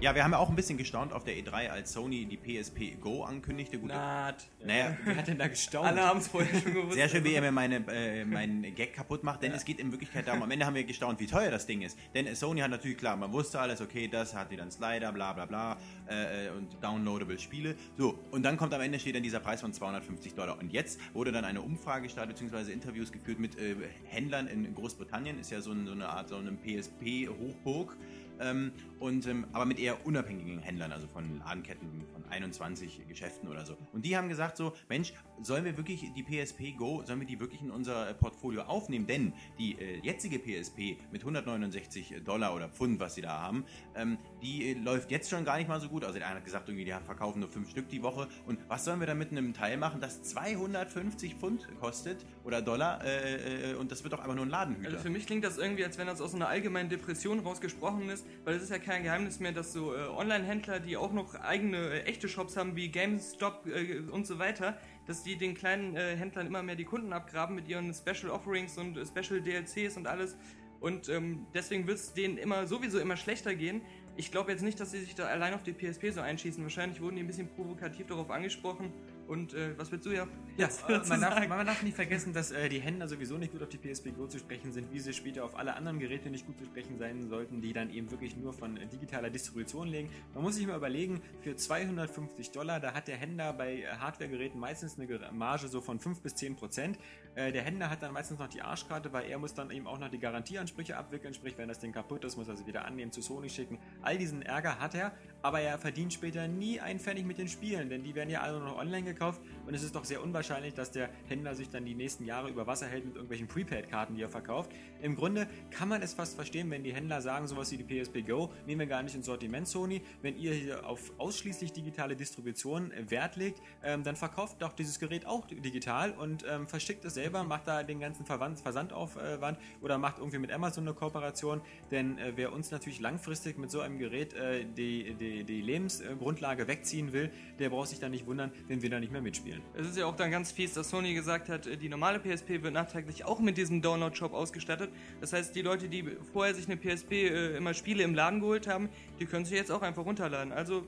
Ja, 0.00 0.14
wir 0.14 0.24
haben 0.24 0.32
ja 0.32 0.38
auch 0.38 0.48
ein 0.48 0.56
bisschen 0.56 0.78
gestaunt 0.78 1.12
auf 1.12 1.24
der 1.24 1.34
E3, 1.34 1.68
als 1.68 1.92
Sony 1.92 2.24
die 2.24 2.38
PSP 2.38 2.98
Go 2.98 3.22
ankündigte. 3.22 3.78
Gute, 3.78 3.92
Naht. 3.92 4.48
Naja, 4.64 4.96
wer 5.04 5.14
hat 5.14 5.28
denn 5.28 5.36
da 5.36 5.46
gestaunt? 5.46 5.88
Alle 5.88 6.00
haben 6.02 6.20
es 6.20 6.28
vorher 6.28 6.58
schon 6.58 6.72
gewusst. 6.72 6.94
Sehr 6.94 7.06
schön, 7.10 7.22
wie 7.22 7.34
er 7.34 7.42
mir 7.42 7.52
meine, 7.52 7.84
äh, 7.92 8.24
meinen 8.24 8.74
Gag 8.74 8.94
kaputt 8.94 9.22
macht, 9.24 9.42
denn 9.42 9.50
ja. 9.50 9.58
es 9.58 9.64
geht 9.66 9.78
in 9.78 9.92
Wirklichkeit 9.92 10.26
darum, 10.26 10.42
am 10.42 10.50
Ende 10.50 10.64
haben 10.64 10.74
wir 10.74 10.84
gestaunt, 10.84 11.20
wie 11.20 11.26
teuer 11.26 11.50
das 11.50 11.66
Ding 11.66 11.82
ist. 11.82 11.98
Denn 12.14 12.34
Sony 12.34 12.60
hat 12.60 12.70
natürlich 12.70 12.96
klar, 12.96 13.14
man 13.18 13.30
wusste 13.30 13.60
alles, 13.60 13.82
okay, 13.82 14.08
das 14.08 14.34
hat 14.34 14.50
wieder 14.50 14.62
einen 14.62 14.70
Slider, 14.70 15.12
bla 15.12 15.34
bla 15.34 15.44
bla 15.44 15.76
äh, 16.06 16.48
und 16.56 16.82
downloadable 16.82 17.38
Spiele. 17.38 17.74
So, 17.98 18.18
und 18.30 18.42
dann 18.42 18.56
kommt 18.56 18.72
am 18.72 18.80
Ende 18.80 18.98
steht 18.98 19.16
dann 19.16 19.22
dieser 19.22 19.40
Preis 19.40 19.60
von 19.60 19.74
250 19.74 20.32
Dollar. 20.32 20.58
Und 20.58 20.72
jetzt 20.72 20.98
wurde 21.12 21.30
dann 21.30 21.44
eine 21.44 21.60
Umfrage 21.60 22.04
gestartet, 22.04 22.36
beziehungsweise 22.36 22.72
Interviews 22.72 23.12
geführt 23.12 23.38
mit 23.38 23.58
äh, 23.58 23.76
Händlern 24.04 24.46
in 24.46 24.74
Großbritannien, 24.74 25.38
ist 25.38 25.50
ja 25.50 25.60
so, 25.60 25.72
ein, 25.72 25.84
so 25.84 25.92
eine 25.92 26.08
Art, 26.08 26.30
so 26.30 26.36
eine 26.36 26.52
PSP-Hochburg. 26.52 27.98
Ähm, 28.40 28.72
und, 28.98 29.26
ähm, 29.26 29.46
aber 29.52 29.66
mit 29.66 29.78
eher 29.78 30.04
unabhängigen 30.06 30.58
Händlern, 30.58 30.92
also 30.92 31.06
von 31.06 31.38
Ladenketten 31.38 32.04
von 32.12 32.24
21 32.30 33.06
Geschäften 33.08 33.48
oder 33.48 33.64
so. 33.64 33.76
Und 33.92 34.04
die 34.04 34.16
haben 34.16 34.28
gesagt 34.28 34.56
so, 34.56 34.72
Mensch, 34.88 35.12
sollen 35.42 35.64
wir 35.64 35.76
wirklich 35.76 36.04
die 36.14 36.22
PSP 36.22 36.72
Go, 36.76 37.02
sollen 37.04 37.20
wir 37.20 37.26
die 37.26 37.40
wirklich 37.40 37.62
in 37.62 37.70
unser 37.70 38.12
Portfolio 38.14 38.62
aufnehmen? 38.62 39.06
Denn 39.06 39.32
die 39.58 39.78
äh, 39.78 40.00
jetzige 40.02 40.38
PSP 40.38 40.96
mit 41.12 41.22
169 41.22 42.22
Dollar 42.24 42.54
oder 42.54 42.68
Pfund, 42.68 43.00
was 43.00 43.14
sie 43.14 43.22
da 43.22 43.40
haben, 43.40 43.64
ähm, 43.94 44.18
die 44.42 44.74
läuft 44.74 45.10
jetzt 45.10 45.30
schon 45.30 45.44
gar 45.44 45.58
nicht 45.58 45.68
mal 45.68 45.80
so 45.80 45.88
gut. 45.88 46.04
Also 46.04 46.18
der 46.18 46.28
eine 46.28 46.36
hat 46.36 46.44
gesagt, 46.44 46.68
irgendwie, 46.68 46.84
die 46.84 46.94
verkaufen 47.04 47.40
nur 47.40 47.48
fünf 47.48 47.70
Stück 47.70 47.88
die 47.88 48.02
Woche. 48.02 48.28
Und 48.46 48.58
was 48.68 48.84
sollen 48.84 49.00
wir 49.00 49.06
da 49.06 49.14
mit 49.14 49.30
einem 49.30 49.54
Teil 49.54 49.76
machen, 49.76 50.00
das 50.00 50.22
250 50.22 51.34
Pfund 51.34 51.68
kostet 51.80 52.24
oder 52.44 52.62
Dollar 52.62 53.04
äh, 53.04 53.72
äh, 53.72 53.74
und 53.74 53.90
das 53.90 54.02
wird 54.02 54.12
doch 54.12 54.20
einfach 54.20 54.34
nur 54.34 54.46
ein 54.46 54.50
Ladenhüter. 54.50 54.88
Also 54.88 55.00
für 55.00 55.10
mich 55.10 55.26
klingt 55.26 55.44
das 55.44 55.58
irgendwie, 55.58 55.84
als 55.84 55.98
wenn 55.98 56.06
das 56.06 56.20
aus 56.20 56.34
einer 56.34 56.48
allgemeinen 56.48 56.88
Depression 56.88 57.40
rausgesprochen 57.40 58.08
ist, 58.08 58.26
weil 58.44 58.56
es 58.56 58.62
ist 58.62 58.70
ja 58.70 58.78
kein 58.78 59.02
Geheimnis 59.02 59.40
mehr, 59.40 59.52
dass 59.52 59.72
so 59.72 59.94
äh, 59.94 60.08
Online-Händler, 60.08 60.80
die 60.80 60.96
auch 60.96 61.12
noch 61.12 61.34
eigene 61.34 61.76
äh, 61.76 62.02
echte 62.02 62.28
Shops 62.28 62.56
haben, 62.56 62.76
wie 62.76 62.88
GameStop 62.88 63.66
äh, 63.66 64.00
und 64.10 64.26
so 64.26 64.38
weiter, 64.38 64.78
dass 65.06 65.22
die 65.22 65.36
den 65.36 65.54
kleinen 65.54 65.96
Händlern 65.96 66.46
immer 66.46 66.62
mehr 66.62 66.76
die 66.76 66.84
Kunden 66.84 67.12
abgraben 67.12 67.56
mit 67.56 67.66
ihren 67.66 67.92
Special 67.92 68.30
Offerings 68.30 68.78
und 68.78 68.96
Special 68.96 69.40
DLCs 69.40 69.96
und 69.96 70.06
alles. 70.06 70.36
Und 70.80 71.10
ähm, 71.10 71.46
deswegen 71.52 71.86
wird 71.86 71.98
es 71.98 72.14
denen 72.14 72.38
immer 72.38 72.66
sowieso 72.66 72.98
immer 72.98 73.16
schlechter 73.16 73.54
gehen. 73.54 73.82
Ich 74.16 74.30
glaube 74.30 74.52
jetzt 74.52 74.62
nicht, 74.62 74.78
dass 74.78 74.90
sie 74.90 75.00
sich 75.00 75.14
da 75.14 75.26
allein 75.26 75.54
auf 75.54 75.62
die 75.62 75.72
PSP 75.72 76.10
so 76.10 76.20
einschießen. 76.20 76.62
Wahrscheinlich 76.62 77.00
wurden 77.00 77.16
die 77.16 77.22
ein 77.22 77.26
bisschen 77.26 77.48
provokativ 77.48 78.06
darauf 78.06 78.30
angesprochen 78.30 78.92
und 79.30 79.54
äh, 79.54 79.78
was 79.78 79.92
willst 79.92 80.06
du 80.06 80.10
ja? 80.10 80.26
ja 80.56 80.68
man, 80.88 81.20
darf, 81.20 81.48
man, 81.48 81.64
darf, 81.64 81.84
nicht 81.84 81.94
vergessen, 81.94 82.32
dass 82.32 82.50
äh, 82.50 82.68
die 82.68 82.80
Händler 82.80 83.06
sowieso 83.06 83.38
nicht 83.38 83.52
gut 83.52 83.62
auf 83.62 83.68
die 83.68 83.78
PSP 83.78 84.10
Go 84.10 84.26
zu 84.26 84.40
sprechen 84.40 84.72
sind, 84.72 84.92
wie 84.92 84.98
sie 84.98 85.12
später 85.12 85.44
auf 85.44 85.56
alle 85.56 85.76
anderen 85.76 86.00
Geräte 86.00 86.30
nicht 86.30 86.46
gut 86.46 86.58
zu 86.58 86.64
sprechen 86.64 86.98
sein 86.98 87.28
sollten, 87.28 87.62
die 87.62 87.72
dann 87.72 87.90
eben 87.90 88.10
wirklich 88.10 88.36
nur 88.36 88.52
von 88.52 88.76
äh, 88.76 88.88
digitaler 88.88 89.30
Distribution 89.30 89.86
legen. 89.86 90.10
Man 90.34 90.42
muss 90.42 90.56
sich 90.56 90.66
mal 90.66 90.76
überlegen, 90.76 91.22
für 91.42 91.54
250 91.54 92.50
Dollar, 92.50 92.80
da 92.80 92.92
hat 92.92 93.06
der 93.06 93.18
Händler 93.18 93.52
bei 93.52 93.82
äh, 93.82 93.86
Hardware-Geräten 93.86 94.58
meistens 94.58 94.98
eine 94.98 95.30
Marge 95.30 95.68
so 95.68 95.80
von 95.80 96.00
5 96.00 96.22
bis 96.22 96.34
10 96.34 96.56
Prozent. 96.56 96.98
Äh, 97.36 97.52
der 97.52 97.62
Händler 97.62 97.88
hat 97.88 98.02
dann 98.02 98.12
meistens 98.12 98.40
noch 98.40 98.48
die 98.48 98.62
Arschkarte, 98.62 99.12
weil 99.12 99.30
er 99.30 99.38
muss 99.38 99.54
dann 99.54 99.70
eben 99.70 99.86
auch 99.86 100.00
noch 100.00 100.10
die 100.10 100.18
Garantieansprüche 100.18 100.96
abwickeln, 100.96 101.34
sprich, 101.34 101.56
wenn 101.56 101.68
das 101.68 101.78
Ding 101.78 101.92
kaputt 101.92 102.24
ist, 102.24 102.36
muss 102.36 102.48
er 102.48 102.56
sie 102.56 102.66
wieder 102.66 102.84
annehmen, 102.84 103.12
zu 103.12 103.22
Sony 103.22 103.48
schicken. 103.48 103.78
All 104.02 104.18
diesen 104.18 104.42
Ärger 104.42 104.80
hat 104.80 104.96
er, 104.96 105.12
aber 105.40 105.60
er 105.60 105.78
verdient 105.78 106.12
später 106.12 106.48
nie 106.48 106.80
einen 106.80 106.98
Pfennig 106.98 107.24
mit 107.24 107.38
den 107.38 107.46
Spielen, 107.46 107.88
denn 107.88 108.02
die 108.02 108.16
werden 108.16 108.30
ja 108.30 108.40
alle 108.40 108.58
noch 108.58 108.76
online 108.76 109.04
gekauft 109.04 109.19
und 109.66 109.74
es 109.74 109.82
ist 109.82 109.94
doch 109.94 110.04
sehr 110.04 110.22
unwahrscheinlich, 110.22 110.74
dass 110.74 110.90
der 110.90 111.10
Händler 111.28 111.54
sich 111.54 111.68
dann 111.68 111.84
die 111.84 111.94
nächsten 111.94 112.24
Jahre 112.24 112.48
über 112.48 112.66
Wasser 112.66 112.86
hält 112.86 113.04
mit 113.04 113.14
irgendwelchen 113.14 113.48
Prepaid-Karten, 113.48 114.14
die 114.14 114.22
er 114.22 114.28
verkauft. 114.28 114.72
Im 115.02 115.14
Grunde 115.14 115.46
kann 115.70 115.88
man 115.88 116.02
es 116.02 116.14
fast 116.14 116.34
verstehen, 116.34 116.70
wenn 116.70 116.82
die 116.82 116.94
Händler 116.94 117.20
sagen, 117.20 117.46
sowas 117.46 117.70
wie 117.70 117.76
die 117.76 117.84
PSP 117.84 118.22
Go 118.26 118.50
nehmen 118.66 118.80
wir 118.80 118.86
gar 118.86 119.02
nicht 119.02 119.14
ins 119.14 119.26
Sortiment 119.26 119.68
Sony. 119.68 120.02
Wenn 120.22 120.38
ihr 120.38 120.54
hier 120.54 120.86
auf 120.86 121.12
ausschließlich 121.18 121.72
digitale 121.72 122.16
Distribution 122.16 122.92
Wert 123.08 123.36
legt, 123.36 123.60
ähm, 123.82 124.02
dann 124.02 124.16
verkauft 124.16 124.62
doch 124.62 124.72
dieses 124.72 124.98
Gerät 124.98 125.26
auch 125.26 125.46
digital 125.46 126.12
und 126.12 126.44
ähm, 126.48 126.66
verschickt 126.66 127.04
es 127.04 127.14
selber, 127.14 127.44
macht 127.44 127.68
da 127.68 127.82
den 127.82 128.00
ganzen 128.00 128.24
Versandaufwand 128.24 129.58
oder 129.80 129.98
macht 129.98 130.18
irgendwie 130.18 130.38
mit 130.38 130.52
Amazon 130.52 130.84
eine 130.84 130.94
Kooperation, 130.94 131.60
denn 131.90 132.18
äh, 132.18 132.32
wer 132.36 132.52
uns 132.52 132.70
natürlich 132.70 133.00
langfristig 133.00 133.58
mit 133.58 133.70
so 133.70 133.80
einem 133.80 133.98
Gerät 133.98 134.34
äh, 134.34 134.64
die, 134.64 135.14
die, 135.14 135.44
die 135.44 135.60
Lebensgrundlage 135.60 136.68
wegziehen 136.68 137.12
will, 137.12 137.30
der 137.58 137.70
braucht 137.70 137.88
sich 137.88 137.98
dann 138.00 138.10
nicht 138.10 138.26
wundern, 138.26 138.52
wenn 138.68 138.82
wir 138.82 138.90
nicht 139.00 139.12
mehr 139.12 139.22
mitspielen. 139.22 139.62
Es 139.74 139.86
ist 139.86 139.96
ja 139.96 140.06
auch 140.06 140.16
dann 140.16 140.30
ganz 140.30 140.52
fies, 140.52 140.74
dass 140.74 140.90
Sony 140.90 141.14
gesagt 141.14 141.48
hat, 141.48 141.68
die 141.80 141.88
normale 141.88 142.18
PSP 142.18 142.62
wird 142.62 142.74
nachträglich 142.74 143.24
auch 143.24 143.40
mit 143.40 143.56
diesem 143.56 143.82
Download-Shop 143.82 144.32
ausgestattet. 144.32 144.90
Das 145.20 145.32
heißt, 145.32 145.54
die 145.54 145.62
Leute, 145.62 145.88
die 145.88 146.04
vorher 146.32 146.54
sich 146.54 146.66
eine 146.66 146.76
PSP 146.76 147.12
äh, 147.12 147.56
immer 147.56 147.74
Spiele 147.74 148.02
im 148.02 148.14
Laden 148.14 148.40
geholt 148.40 148.66
haben, 148.66 148.88
die 149.18 149.26
können 149.26 149.44
sich 149.44 149.56
jetzt 149.56 149.72
auch 149.72 149.82
einfach 149.82 150.04
runterladen. 150.04 150.52
Also 150.52 150.86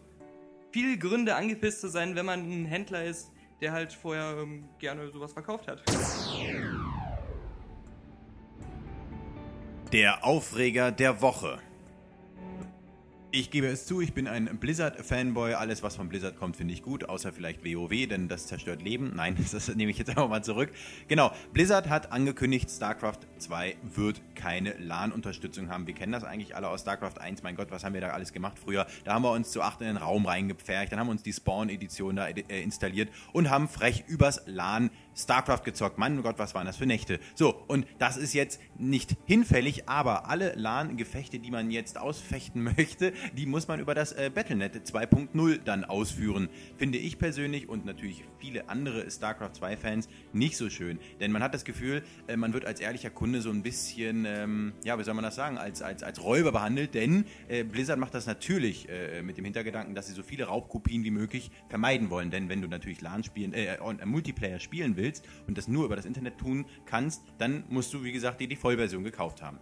viel 0.71 0.99
Gründe 0.99 1.35
angepisst 1.35 1.81
zu 1.81 1.89
sein, 1.89 2.15
wenn 2.17 2.27
man 2.27 2.41
ein 2.41 2.65
Händler 2.65 3.05
ist, 3.05 3.31
der 3.61 3.73
halt 3.73 3.93
vorher 3.93 4.37
ähm, 4.41 4.65
gerne 4.79 5.11
sowas 5.11 5.33
verkauft 5.33 5.69
hat. 5.69 5.83
Der 9.93 10.25
Aufreger 10.25 10.91
der 10.91 11.21
Woche. 11.21 11.59
Ich 13.35 13.51
gebe 13.51 13.67
es 13.69 13.87
zu, 13.87 14.03
ich 14.03 14.13
bin 14.13 14.29
ein 14.29 14.59
Blizzard-Fanboy. 14.59 15.55
Alles, 15.55 15.83
was 15.83 15.97
von 15.97 16.11
Blizzard 16.11 16.37
kommt, 16.37 16.55
finde 16.55 16.75
ich 16.75 16.83
gut, 16.83 17.09
außer 17.09 17.33
vielleicht 17.33 17.65
WoW, 17.65 18.07
denn 18.07 18.29
das 18.29 18.47
zerstört 18.47 18.83
Leben. 18.83 19.13
Nein, 19.17 19.39
das 19.53 19.75
nehme 19.75 19.91
ich 19.91 19.97
jetzt 19.97 20.11
einfach 20.11 20.29
mal 20.29 20.45
zurück. 20.45 20.71
Genau, 21.09 21.33
Blizzard 21.55 21.89
hat 21.89 22.13
angekündigt, 22.13 22.71
StarCraft 22.71 23.21
2 23.39 23.77
wird 23.95 24.21
keine 24.35 24.75
LAN-Unterstützung 24.75 25.71
haben. 25.71 25.87
Wir 25.87 25.95
kennen 25.95 26.13
das 26.13 26.25
eigentlich 26.25 26.55
alle 26.55 26.69
aus 26.69 26.83
StarCraft 26.83 27.23
1. 27.23 27.43
Mein 27.43 27.57
Gott, 27.57 27.71
was 27.71 27.85
haben 27.85 27.95
wir 27.95 28.03
da 28.03 28.11
alles 28.11 28.35
gemacht 28.35 28.59
früher? 28.59 28.87
Da 29.05 29.15
haben 29.15 29.23
wir 29.23 29.33
uns 29.33 29.51
zu 29.51 29.63
acht 29.63 29.81
in 29.81 29.87
den 29.87 29.97
Raum 29.97 30.27
reingepfercht, 30.27 30.93
dann 30.93 31.01
haben 31.01 31.07
wir 31.07 31.13
uns 31.13 31.23
die 31.23 31.33
Spawn-Edition 31.33 32.17
da 32.17 32.29
äh, 32.29 32.63
installiert 32.63 33.09
und 33.33 33.49
haben 33.49 33.67
frech 33.67 34.05
übers 34.09 34.43
LAN 34.45 34.91
StarCraft 35.17 35.65
gezockt. 35.65 35.97
Mein 35.97 36.23
Gott, 36.23 36.39
was 36.39 36.55
waren 36.55 36.67
das 36.67 36.77
für 36.77 36.87
Nächte? 36.87 37.19
So, 37.35 37.65
und 37.67 37.87
das 37.99 38.19
ist 38.19 38.35
jetzt 38.35 38.61
nicht 38.77 39.17
hinfällig, 39.25 39.89
aber 39.89 40.29
alle 40.29 40.53
LAN-Gefechte, 40.55 41.39
die 41.39 41.51
man 41.51 41.71
jetzt 41.71 41.99
ausfechten 41.99 42.63
möchte, 42.77 43.15
die 43.37 43.47
muss 43.47 43.69
man 43.69 43.81
über 43.81 43.95
das 43.95 44.13
äh, 44.13 44.31
Battlenet 44.35 44.75
2.0 44.75 45.59
dann 45.65 45.85
ausführen. 45.85 46.49
Finde 46.77 46.99
ich 46.99 47.19
persönlich 47.19 47.69
und 47.69 47.85
natürlich 47.85 48.25
viele 48.39 48.69
andere 48.69 49.11
StarCraft 49.11 49.53
2-Fans 49.61 50.09
nicht 50.33 50.57
so 50.57 50.71
schön. 50.71 50.99
Denn 51.21 51.33
man 51.33 51.43
hat 51.43 51.55
das 51.55 51.65
Gefühl, 51.65 52.03
äh, 52.27 52.37
man 52.37 52.53
wird 52.53 52.65
als 52.65 52.81
ehrlicher 52.81 53.11
Kunde 53.11 53.41
so 53.41 53.51
ein 53.51 53.63
bisschen, 53.63 54.25
ähm, 54.27 54.73
ja, 54.85 54.99
wie 54.99 55.05
soll 55.05 55.15
man 55.15 55.25
das 55.25 55.37
sagen, 55.37 55.59
als, 55.59 55.83
als, 55.83 56.03
als 56.03 56.23
Räuber 56.23 56.53
behandelt. 56.53 56.95
Denn 56.95 57.25
äh, 57.49 57.65
Blizzard 57.65 57.99
macht 57.99 58.15
das 58.15 58.27
natürlich 58.27 58.89
äh, 58.89 59.23
mit 59.23 59.37
dem 59.37 59.45
Hintergedanken, 59.45 59.95
dass 59.95 60.07
sie 60.07 60.15
so 60.15 60.23
viele 60.23 60.45
Raubkopien 60.45 61.05
wie 61.05 61.11
möglich 61.11 61.51
vermeiden 61.69 62.11
wollen. 62.11 62.31
Denn 62.31 62.49
wenn 62.49 62.63
du 62.63 62.69
natürlich 62.69 63.01
LAN 63.01 63.25
spielen, 63.25 63.53
äh, 63.53 63.79
Multiplayer 64.05 64.61
spielen 64.61 64.97
willst 64.97 65.25
und 65.47 65.59
das 65.59 65.69
nur 65.69 65.85
über 65.85 65.97
das 65.97 66.05
Internet 66.05 66.39
tun 66.39 66.67
kannst, 66.87 67.23
dann 67.39 67.65
musst 67.69 67.93
du, 67.95 68.03
wie 68.05 68.13
gesagt, 68.13 68.41
dir 68.41 68.49
die 68.49 68.57
Vollversion 68.57 69.05
gekauft 69.05 69.43
haben. 69.43 69.59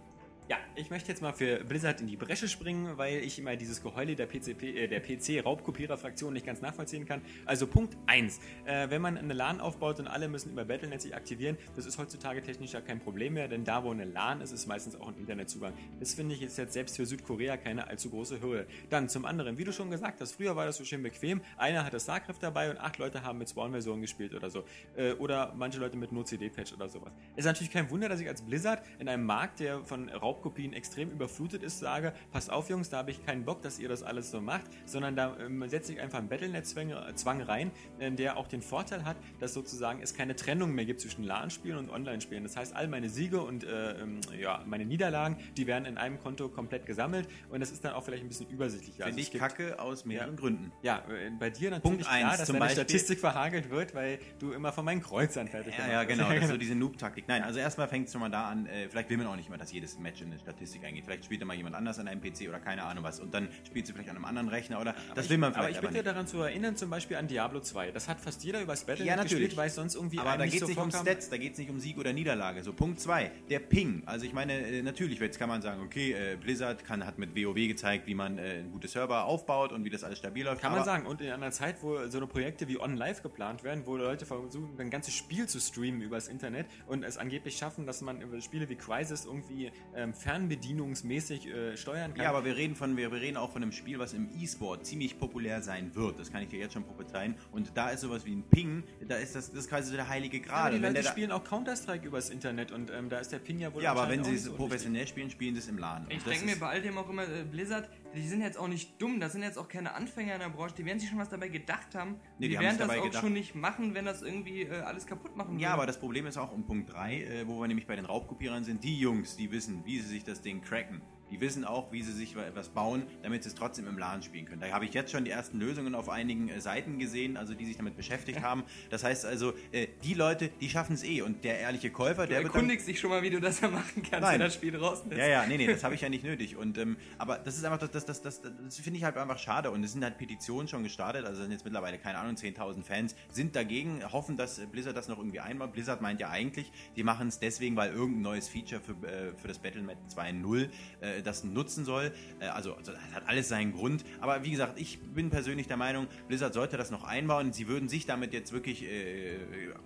Ja, 0.51 0.57
ich 0.75 0.89
möchte 0.89 1.07
jetzt 1.07 1.21
mal 1.21 1.31
für 1.31 1.63
Blizzard 1.63 2.01
in 2.01 2.07
die 2.07 2.17
Bresche 2.17 2.49
springen, 2.49 2.97
weil 2.97 3.19
ich 3.19 3.39
immer 3.39 3.55
dieses 3.55 3.81
Geheule 3.81 4.17
der, 4.17 4.25
PCP, 4.25 4.83
äh, 4.83 4.99
PC-Raubkopierer-Fraktion 4.99 6.33
nicht 6.33 6.45
ganz 6.45 6.59
nachvollziehen 6.59 7.05
kann. 7.05 7.21
Also 7.45 7.67
Punkt 7.67 7.95
1. 8.07 8.41
Äh, 8.65 8.89
wenn 8.89 9.01
man 9.01 9.17
eine 9.17 9.33
LAN 9.33 9.61
aufbaut 9.61 10.01
und 10.01 10.07
alle 10.07 10.27
müssen 10.27 10.51
über 10.51 10.65
Battlenet 10.65 11.01
sich 11.01 11.15
aktivieren, 11.15 11.57
das 11.77 11.85
ist 11.85 11.97
heutzutage 11.97 12.41
technisch 12.41 12.73
ja 12.73 12.81
kein 12.81 12.99
Problem 12.99 13.35
mehr, 13.35 13.47
denn 13.47 13.63
da, 13.63 13.85
wo 13.85 13.91
eine 13.91 14.03
LAN 14.03 14.41
ist, 14.41 14.51
ist 14.51 14.67
meistens 14.67 14.99
auch 14.99 15.07
ein 15.07 15.15
Internetzugang. 15.15 15.71
Das 16.01 16.15
finde 16.15 16.35
ich 16.35 16.41
jetzt 16.41 16.57
selbst 16.57 16.97
für 16.97 17.05
Südkorea 17.05 17.55
keine 17.55 17.87
allzu 17.87 18.09
große 18.09 18.41
Hürde. 18.41 18.67
Dann 18.89 19.07
zum 19.07 19.23
anderen, 19.23 19.57
wie 19.57 19.63
du 19.63 19.71
schon 19.71 19.89
gesagt 19.89 20.19
hast, 20.19 20.33
früher 20.33 20.57
war 20.57 20.65
das 20.65 20.75
so 20.75 20.83
schön 20.83 21.01
bequem. 21.01 21.39
Einer 21.55 21.85
hatte 21.85 21.97
StarCraft 21.97 22.39
dabei 22.41 22.71
und 22.71 22.77
acht 22.77 22.97
Leute 22.97 23.23
haben 23.23 23.37
mit 23.37 23.49
Spawn-Versionen 23.49 24.01
gespielt 24.01 24.33
oder 24.33 24.49
so. 24.49 24.65
Äh, 24.97 25.13
oder 25.13 25.53
manche 25.55 25.79
Leute 25.79 25.95
mit 25.95 26.11
nur 26.11 26.25
CD-Patch 26.25 26.73
oder 26.73 26.89
sowas. 26.89 27.13
Ist 27.37 27.45
natürlich 27.45 27.71
kein 27.71 27.89
Wunder, 27.89 28.09
dass 28.09 28.19
ich 28.19 28.27
als 28.27 28.41
Blizzard 28.41 28.83
in 28.99 29.07
einem 29.07 29.23
Markt, 29.23 29.61
der 29.61 29.85
von 29.85 30.09
Raub 30.09 30.40
Raubkopien 30.41 30.73
extrem 30.73 31.11
überflutet 31.11 31.63
ist, 31.63 31.79
sage, 31.79 32.13
passt 32.31 32.51
auf 32.51 32.69
Jungs, 32.69 32.89
da 32.89 32.97
habe 32.97 33.11
ich 33.11 33.23
keinen 33.25 33.45
Bock, 33.45 33.61
dass 33.61 33.79
ihr 33.79 33.87
das 33.87 34.03
alles 34.03 34.31
so 34.31 34.41
macht, 34.41 34.65
sondern 34.85 35.15
da 35.15 35.37
ähm, 35.39 35.67
setze 35.69 35.93
ich 35.93 36.01
einfach 36.01 36.17
einen 36.17 36.29
Battlenet-Zwang 36.29 37.41
rein, 37.41 37.71
äh, 37.99 38.11
der 38.11 38.37
auch 38.37 38.47
den 38.47 38.61
Vorteil 38.61 39.05
hat, 39.05 39.17
dass 39.39 39.53
sozusagen 39.53 40.01
es 40.01 40.13
keine 40.13 40.35
Trennung 40.35 40.73
mehr 40.73 40.85
gibt 40.85 41.01
zwischen 41.01 41.23
LAN-Spielen 41.23 41.77
und 41.77 41.89
Online-Spielen. 41.89 42.43
Das 42.43 42.57
heißt, 42.57 42.75
all 42.75 42.87
meine 42.87 43.09
Siege 43.09 43.41
und 43.41 43.63
äh, 43.63 44.01
ähm, 44.01 44.21
ja, 44.39 44.63
meine 44.65 44.85
Niederlagen, 44.85 45.37
die 45.57 45.67
werden 45.67 45.85
in 45.85 45.97
einem 45.97 46.19
Konto 46.19 46.49
komplett 46.49 46.85
gesammelt 46.85 47.27
und 47.49 47.59
das 47.59 47.71
ist 47.71 47.85
dann 47.85 47.93
auch 47.93 48.03
vielleicht 48.03 48.23
ein 48.23 48.29
bisschen 48.29 48.49
übersichtlicher. 48.49 49.05
Finde 49.05 49.21
also 49.21 49.31
ich 49.33 49.39
kacke 49.39 49.79
aus 49.79 50.05
mehreren 50.05 50.31
ja, 50.31 50.39
Gründen. 50.39 50.71
Ja, 50.81 50.97
äh, 51.09 51.29
bei 51.39 51.49
dir 51.49 51.69
natürlich 51.69 51.83
Punkt 51.83 52.07
klar, 52.07 52.37
dass 52.37 52.47
deine 52.47 52.59
Beispiel. 52.59 52.83
Statistik 52.83 53.19
verhagelt 53.19 53.69
wird, 53.69 53.93
weil 53.93 54.19
du 54.39 54.53
immer 54.53 54.71
von 54.71 54.85
meinen 54.85 55.01
Kreuzern 55.01 55.47
fertig 55.47 55.77
Ja, 55.77 55.87
ja, 55.87 56.03
genau, 56.03 56.29
das 56.29 56.43
ist 56.43 56.49
so 56.49 56.57
diese 56.61 56.75
Noob-Taktik. 56.75 57.27
Nein, 57.27 57.43
also 57.43 57.59
erstmal 57.59 57.87
fängt 57.87 58.07
es 58.07 58.13
schon 58.13 58.21
mal 58.21 58.29
da 58.29 58.49
an, 58.49 58.65
äh, 58.65 58.89
vielleicht 58.89 59.09
will 59.09 59.17
man 59.17 59.27
auch 59.27 59.35
nicht 59.35 59.49
mal, 59.49 59.57
dass 59.57 59.71
jedes 59.71 59.99
Match 59.99 60.20
in 60.21 60.27
eine 60.27 60.39
Statistik 60.39 60.83
eingeht. 60.83 61.05
Vielleicht 61.05 61.25
spielt 61.25 61.41
da 61.41 61.45
mal 61.45 61.55
jemand 61.55 61.75
anders 61.75 61.99
an 61.99 62.07
einem 62.07 62.21
PC 62.21 62.47
oder 62.49 62.59
keine 62.59 62.83
Ahnung 62.83 63.03
was. 63.03 63.19
Und 63.19 63.33
dann 63.33 63.49
spielt 63.67 63.87
sie 63.87 63.93
vielleicht 63.93 64.09
an 64.09 64.15
einem 64.15 64.25
anderen 64.25 64.49
Rechner 64.49 64.79
oder 64.79 64.95
das 65.15 65.29
will 65.29 65.37
man 65.37 65.53
vielleicht 65.53 65.77
Aber 65.77 65.87
ich 65.87 65.93
bitte 65.93 66.03
daran 66.03 66.27
zu 66.27 66.41
erinnern, 66.41 66.75
zum 66.75 66.89
Beispiel 66.89 67.17
an 67.17 67.27
Diablo 67.27 67.59
2. 67.59 67.91
Das 67.91 68.07
hat 68.07 68.19
fast 68.19 68.43
jeder 68.43 68.61
übers 68.61 68.83
Battle 68.83 69.05
ja, 69.05 69.21
gespielt, 69.21 69.55
weil 69.57 69.67
es 69.67 69.75
sonst 69.75 69.95
irgendwie 69.95 70.19
Aber 70.19 70.37
da 70.37 70.45
geht 70.45 70.61
es 70.61 70.67
nicht 70.67 70.79
um 70.79 70.91
Stats, 70.91 71.29
da 71.29 71.37
geht 71.37 71.53
es 71.53 71.59
nicht 71.59 71.69
um 71.69 71.79
Sieg 71.79 71.97
oder 71.97 72.13
Niederlage. 72.13 72.63
So, 72.63 72.73
Punkt 72.73 72.99
2, 72.99 73.31
der 73.49 73.59
Ping. 73.59 74.03
Also 74.05 74.25
ich 74.25 74.33
meine, 74.33 74.53
äh, 74.53 74.81
natürlich, 74.81 75.19
jetzt 75.19 75.39
kann 75.39 75.49
man 75.49 75.61
sagen, 75.61 75.81
okay, 75.81 76.13
äh, 76.13 76.35
Blizzard 76.35 76.83
kann, 76.85 77.05
hat 77.05 77.17
mit 77.17 77.35
WoW 77.35 77.55
gezeigt, 77.55 78.07
wie 78.07 78.15
man 78.15 78.37
äh, 78.37 78.63
gute 78.71 78.87
Server 78.87 79.25
aufbaut 79.25 79.71
und 79.71 79.85
wie 79.85 79.89
das 79.89 80.03
alles 80.03 80.19
stabil 80.19 80.45
läuft. 80.45 80.61
Kann 80.61 80.71
man 80.71 80.83
sagen. 80.83 81.05
Und 81.05 81.21
in 81.21 81.31
einer 81.31 81.51
Zeit, 81.51 81.81
wo 81.81 82.07
so 82.07 82.17
eine 82.17 82.27
Projekte 82.27 82.67
wie 82.67 82.79
On 82.79 82.95
Live 82.95 83.21
geplant 83.23 83.63
werden, 83.63 83.85
wo 83.85 83.97
Leute 83.97 84.25
versuchen, 84.25 84.79
ein 84.79 84.89
ganzes 84.89 85.13
Spiel 85.13 85.47
zu 85.47 85.59
streamen 85.59 86.01
übers 86.01 86.27
Internet 86.27 86.67
und 86.87 87.03
es 87.03 87.17
angeblich 87.17 87.57
schaffen, 87.57 87.85
dass 87.85 88.01
man 88.01 88.21
über 88.21 88.39
Spiele 88.41 88.69
wie 88.69 88.75
Crisis 88.75 89.25
irgendwie 89.25 89.71
ähm, 89.95 90.10
fernbedienungsmäßig 90.13 91.47
äh, 91.47 91.77
steuern 91.77 92.13
kann. 92.13 92.23
Ja, 92.23 92.29
aber 92.29 92.45
wir 92.45 92.55
reden, 92.55 92.75
von, 92.75 92.97
wir, 92.97 93.11
wir 93.11 93.21
reden 93.21 93.37
auch 93.37 93.51
von 93.51 93.61
einem 93.61 93.71
Spiel, 93.71 93.99
was 93.99 94.13
im 94.13 94.29
E-Sport 94.39 94.85
ziemlich 94.85 95.19
populär 95.19 95.61
sein 95.61 95.93
wird. 95.95 96.19
Das 96.19 96.31
kann 96.31 96.43
ich 96.43 96.49
dir 96.49 96.59
jetzt 96.59 96.73
schon 96.73 96.83
prophezeien. 96.83 97.35
Und 97.51 97.71
da 97.75 97.89
ist 97.89 98.01
sowas 98.01 98.25
wie 98.25 98.35
ein 98.35 98.43
Ping, 98.43 98.83
da 99.07 99.15
ist 99.15 99.35
das, 99.35 99.49
das 99.49 99.61
ist 99.61 99.69
quasi 99.69 99.89
so 99.89 99.95
der 99.95 100.07
heilige 100.07 100.39
Gral. 100.39 100.73
Ja, 100.73 100.77
die 100.77 100.85
Leute 100.85 101.03
spielen 101.03 101.31
auch 101.31 101.43
Counter-Strike 101.43 102.05
übers 102.05 102.29
Internet 102.29 102.71
und 102.71 102.91
ähm, 102.91 103.09
da 103.09 103.19
ist 103.19 103.31
der 103.31 103.39
Ping 103.39 103.59
ja 103.59 103.73
wohl 103.73 103.83
Ja, 103.83 103.91
aber 103.91 104.09
wenn 104.09 104.23
sie 104.23 104.35
es 104.35 104.45
so 104.45 104.53
professionell 104.53 105.07
spielen, 105.07 105.29
spielen 105.29 105.55
sie 105.55 105.59
es 105.59 105.67
im 105.67 105.77
Laden. 105.77 106.05
Ich 106.09 106.23
denke 106.23 106.45
mir 106.45 106.59
bei 106.59 106.67
all 106.67 106.81
dem 106.81 106.97
auch 106.97 107.09
immer, 107.09 107.23
äh, 107.23 107.43
Blizzard, 107.49 107.89
die 108.15 108.27
sind 108.27 108.41
jetzt 108.41 108.57
auch 108.57 108.67
nicht 108.67 109.01
dumm, 109.01 109.19
das 109.19 109.33
sind 109.33 109.43
jetzt 109.43 109.57
auch 109.57 109.67
keine 109.67 109.93
Anfänger 109.93 110.33
in 110.33 110.39
der 110.39 110.49
Branche, 110.49 110.75
die 110.75 110.85
werden 110.85 110.99
sich 110.99 111.09
schon 111.09 111.19
was 111.19 111.29
dabei 111.29 111.47
gedacht 111.47 111.95
haben. 111.95 112.19
Nee, 112.39 112.47
die, 112.47 112.55
die 112.55 112.59
werden 112.59 112.77
das 112.77 112.89
auch 112.89 113.03
gedacht. 113.03 113.21
schon 113.21 113.33
nicht 113.33 113.55
machen, 113.55 113.93
wenn 113.93 114.05
das 114.05 114.21
irgendwie 114.21 114.63
äh, 114.63 114.81
alles 114.81 115.05
kaputt 115.05 115.35
machen 115.35 115.53
würde. 115.53 115.63
Ja, 115.63 115.73
aber 115.73 115.85
das 115.85 115.99
Problem 115.99 116.25
ist 116.25 116.37
auch 116.37 116.51
um 116.51 116.65
Punkt 116.65 116.93
3, 116.93 117.21
äh, 117.21 117.47
wo 117.47 117.59
wir 117.59 117.67
nämlich 117.67 117.87
bei 117.87 117.95
den 117.95 118.05
Raubkopierern 118.05 118.63
sind, 118.63 118.83
die 118.83 118.99
Jungs, 118.99 119.35
die 119.35 119.51
wissen, 119.51 119.85
wie 119.85 119.99
sie 119.99 120.07
sich 120.07 120.23
das 120.23 120.41
Ding 120.41 120.61
cracken. 120.61 121.01
Die 121.31 121.39
wissen 121.39 121.63
auch, 121.65 121.91
wie 121.91 122.03
sie 122.03 122.11
sich 122.11 122.35
etwas 122.35 122.69
bauen, 122.69 123.03
damit 123.23 123.43
sie 123.43 123.49
es 123.49 123.55
trotzdem 123.55 123.87
im 123.87 123.97
LAN 123.97 124.21
spielen 124.21 124.45
können. 124.45 124.61
Da 124.61 124.69
habe 124.69 124.85
ich 124.85 124.93
jetzt 124.93 125.11
schon 125.11 125.25
die 125.25 125.31
ersten 125.31 125.59
Lösungen 125.59 125.95
auf 125.95 126.09
einigen 126.09 126.49
äh, 126.49 126.59
Seiten 126.59 126.99
gesehen, 126.99 127.37
also 127.37 127.53
die 127.53 127.65
sich 127.65 127.77
damit 127.77 127.95
beschäftigt 127.95 128.41
haben. 128.43 128.63
Das 128.89 129.03
heißt 129.03 129.25
also, 129.25 129.53
äh, 129.71 129.87
die 130.03 130.13
Leute, 130.13 130.49
die 130.49 130.69
schaffen 130.69 130.93
es 130.93 131.03
eh. 131.03 131.21
Und 131.21 131.43
der 131.43 131.59
ehrliche 131.59 131.89
Käufer, 131.89 132.23
du 132.23 132.33
der 132.33 132.41
erkundigst 132.41 132.87
dich 132.87 132.99
schon 132.99 133.09
mal, 133.09 133.23
wie 133.23 133.29
du 133.29 133.39
das 133.39 133.61
ja 133.61 133.69
machen 133.69 134.03
kannst, 134.03 134.21
Nein. 134.21 134.33
wenn 134.33 134.41
das 134.41 134.55
Spiel 134.55 134.71
draußen 134.71 135.09
ist. 135.11 135.17
Ja, 135.17 135.27
ja, 135.27 135.45
nee, 135.45 135.57
nee, 135.57 135.67
das 135.67 135.83
habe 135.85 135.95
ich 135.95 136.01
ja 136.01 136.09
nicht 136.09 136.23
nötig. 136.23 136.57
Und, 136.57 136.77
ähm, 136.77 136.97
aber 137.17 137.37
das 137.37 137.57
ist 137.57 137.63
einfach, 137.63 137.79
das, 137.79 137.91
das, 137.91 138.05
das, 138.05 138.21
das, 138.21 138.41
das 138.41 138.79
finde 138.79 138.97
ich 138.97 139.03
halt 139.03 139.17
einfach 139.17 139.39
schade. 139.39 139.71
Und 139.71 139.83
es 139.83 139.93
sind 139.93 140.03
halt 140.03 140.17
Petitionen 140.17 140.67
schon 140.67 140.83
gestartet, 140.83 141.25
also 141.25 141.41
sind 141.41 141.51
jetzt 141.51 141.63
mittlerweile, 141.63 141.97
keine 141.97 142.17
Ahnung, 142.17 142.35
10.000 142.35 142.83
Fans, 142.83 143.15
sind 143.31 143.55
dagegen, 143.55 144.01
hoffen, 144.11 144.37
dass 144.37 144.59
Blizzard 144.71 144.97
das 144.97 145.07
noch 145.07 145.17
irgendwie 145.17 145.39
einbaut. 145.39 145.73
Blizzard 145.73 146.01
meint 146.01 146.19
ja 146.19 146.29
eigentlich, 146.29 146.71
die 146.95 147.03
machen 147.03 147.29
es 147.29 147.39
deswegen, 147.39 147.75
weil 147.75 147.91
irgendein 147.91 148.21
neues 148.21 148.49
Feature 148.49 148.81
für, 148.81 148.91
äh, 149.07 149.33
für 149.37 149.47
das 149.47 149.59
Battlenet 149.59 149.97
2.0 150.13 150.69
äh, 151.01 151.20
das 151.23 151.43
nutzen 151.43 151.85
soll. 151.85 152.11
Äh, 152.39 152.47
also, 152.47 152.73
also 152.75 152.91
das 152.91 153.01
hat 153.13 153.27
alles 153.27 153.49
seinen 153.49 153.73
Grund. 153.73 154.03
Aber 154.19 154.43
wie 154.43 154.51
gesagt, 154.51 154.79
ich 154.79 154.99
bin 154.99 155.29
persönlich 155.29 155.67
der 155.67 155.77
Meinung, 155.77 156.07
Blizzard 156.27 156.53
sollte 156.53 156.77
das 156.77 156.91
noch 156.91 157.03
einbauen. 157.03 157.53
Sie 157.53 157.67
würden 157.67 157.89
sich 157.89 158.05
damit 158.05 158.33
jetzt 158.33 158.51
wirklich, 158.51 158.83
äh, 158.83 159.37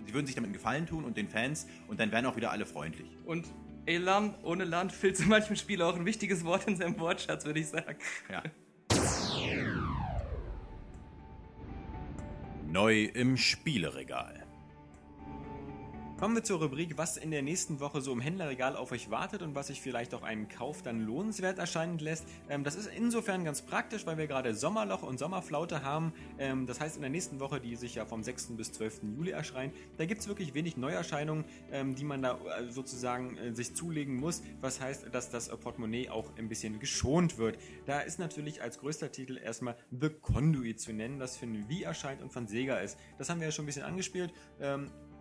sie 0.05 0.13
würden 0.13 0.25
sich 0.25 0.35
damit 0.35 0.47
einen 0.49 0.53
Gefallen 0.53 0.85
tun 0.85 1.03
und 1.03 1.17
den 1.17 1.27
Fans 1.27 1.67
und 1.87 1.99
dann 1.99 2.11
wären 2.11 2.25
auch 2.25 2.35
wieder 2.35 2.51
alle 2.51 2.65
freundlich. 2.65 3.09
Und 3.25 3.45
Elan 3.85 4.33
ohne 4.43 4.63
Land 4.63 4.91
fehlt 4.91 5.19
in 5.19 5.29
manchem 5.29 5.55
Spiel 5.55 5.81
auch 5.81 5.95
ein 5.95 6.05
wichtiges 6.05 6.43
Wort 6.43 6.67
in 6.67 6.75
seinem 6.75 6.99
Wortschatz, 6.99 7.45
würde 7.45 7.59
ich 7.59 7.67
sagen. 7.67 7.97
Ja. 8.29 8.43
Neu 12.67 13.03
im 13.05 13.37
Spieleregal. 13.37 14.44
Kommen 16.17 16.33
wir 16.33 16.43
zur 16.45 16.61
Rubrik, 16.61 16.97
was 16.97 17.17
in 17.17 17.29
der 17.29 17.41
nächsten 17.41 17.81
Woche 17.81 17.99
so 17.99 18.13
im 18.13 18.21
Händlerregal 18.21 18.77
auf 18.77 18.93
euch 18.93 19.11
wartet 19.11 19.41
und 19.41 19.53
was 19.53 19.67
sich 19.67 19.81
vielleicht 19.81 20.13
auch 20.13 20.23
einen 20.23 20.47
Kauf 20.47 20.81
dann 20.81 21.01
lohnenswert 21.01 21.59
erscheinen 21.59 21.97
lässt. 21.97 22.25
Ähm, 22.47 22.63
das 22.63 22.75
ist 22.75 22.87
insofern 22.87 23.43
ganz 23.43 23.61
praktisch, 23.61 24.05
weil 24.05 24.17
wir 24.17 24.25
gerade 24.25 24.55
Sommerloch 24.55 25.03
und 25.03 25.19
Sommerflaute 25.19 25.83
haben. 25.83 26.13
Ähm, 26.39 26.67
das 26.67 26.79
heißt, 26.79 26.95
in 26.95 27.01
der 27.01 27.09
nächsten 27.09 27.41
Woche, 27.41 27.59
die 27.59 27.75
sich 27.75 27.95
ja 27.95 28.05
vom 28.05 28.23
6. 28.23 28.55
bis 28.55 28.71
12. 28.71 29.01
Juli 29.17 29.31
erscheint, 29.31 29.75
da 29.97 30.05
gibt 30.05 30.21
es 30.21 30.29
wirklich 30.29 30.53
wenig 30.53 30.77
Neuerscheinungen, 30.77 31.43
ähm, 31.69 31.95
die 31.95 32.05
man 32.05 32.21
da 32.21 32.39
äh, 32.59 32.71
sozusagen 32.71 33.35
äh, 33.35 33.53
sich 33.53 33.75
zulegen 33.75 34.15
muss. 34.15 34.41
Was 34.61 34.79
heißt, 34.79 35.13
dass 35.13 35.29
das 35.29 35.49
Portemonnaie 35.49 36.09
auch 36.09 36.31
ein 36.37 36.47
bisschen 36.47 36.79
geschont 36.79 37.37
wird. 37.37 37.57
Da 37.87 37.99
ist 37.99 38.19
natürlich 38.19 38.61
als 38.61 38.79
größter 38.79 39.11
Titel 39.11 39.37
erstmal 39.37 39.75
The 39.91 40.09
Conduit 40.09 40.79
zu 40.79 40.93
nennen, 40.93 41.19
das 41.19 41.35
für 41.35 41.45
Wii 41.45 41.83
erscheint 41.83 42.21
und 42.21 42.31
von 42.31 42.47
Sega 42.47 42.77
ist. 42.77 42.97
Das 43.17 43.29
haben 43.29 43.41
wir 43.41 43.47
ja 43.47 43.51
schon 43.51 43.65
ein 43.65 43.67
bisschen 43.67 43.83
angespielt. 43.83 44.33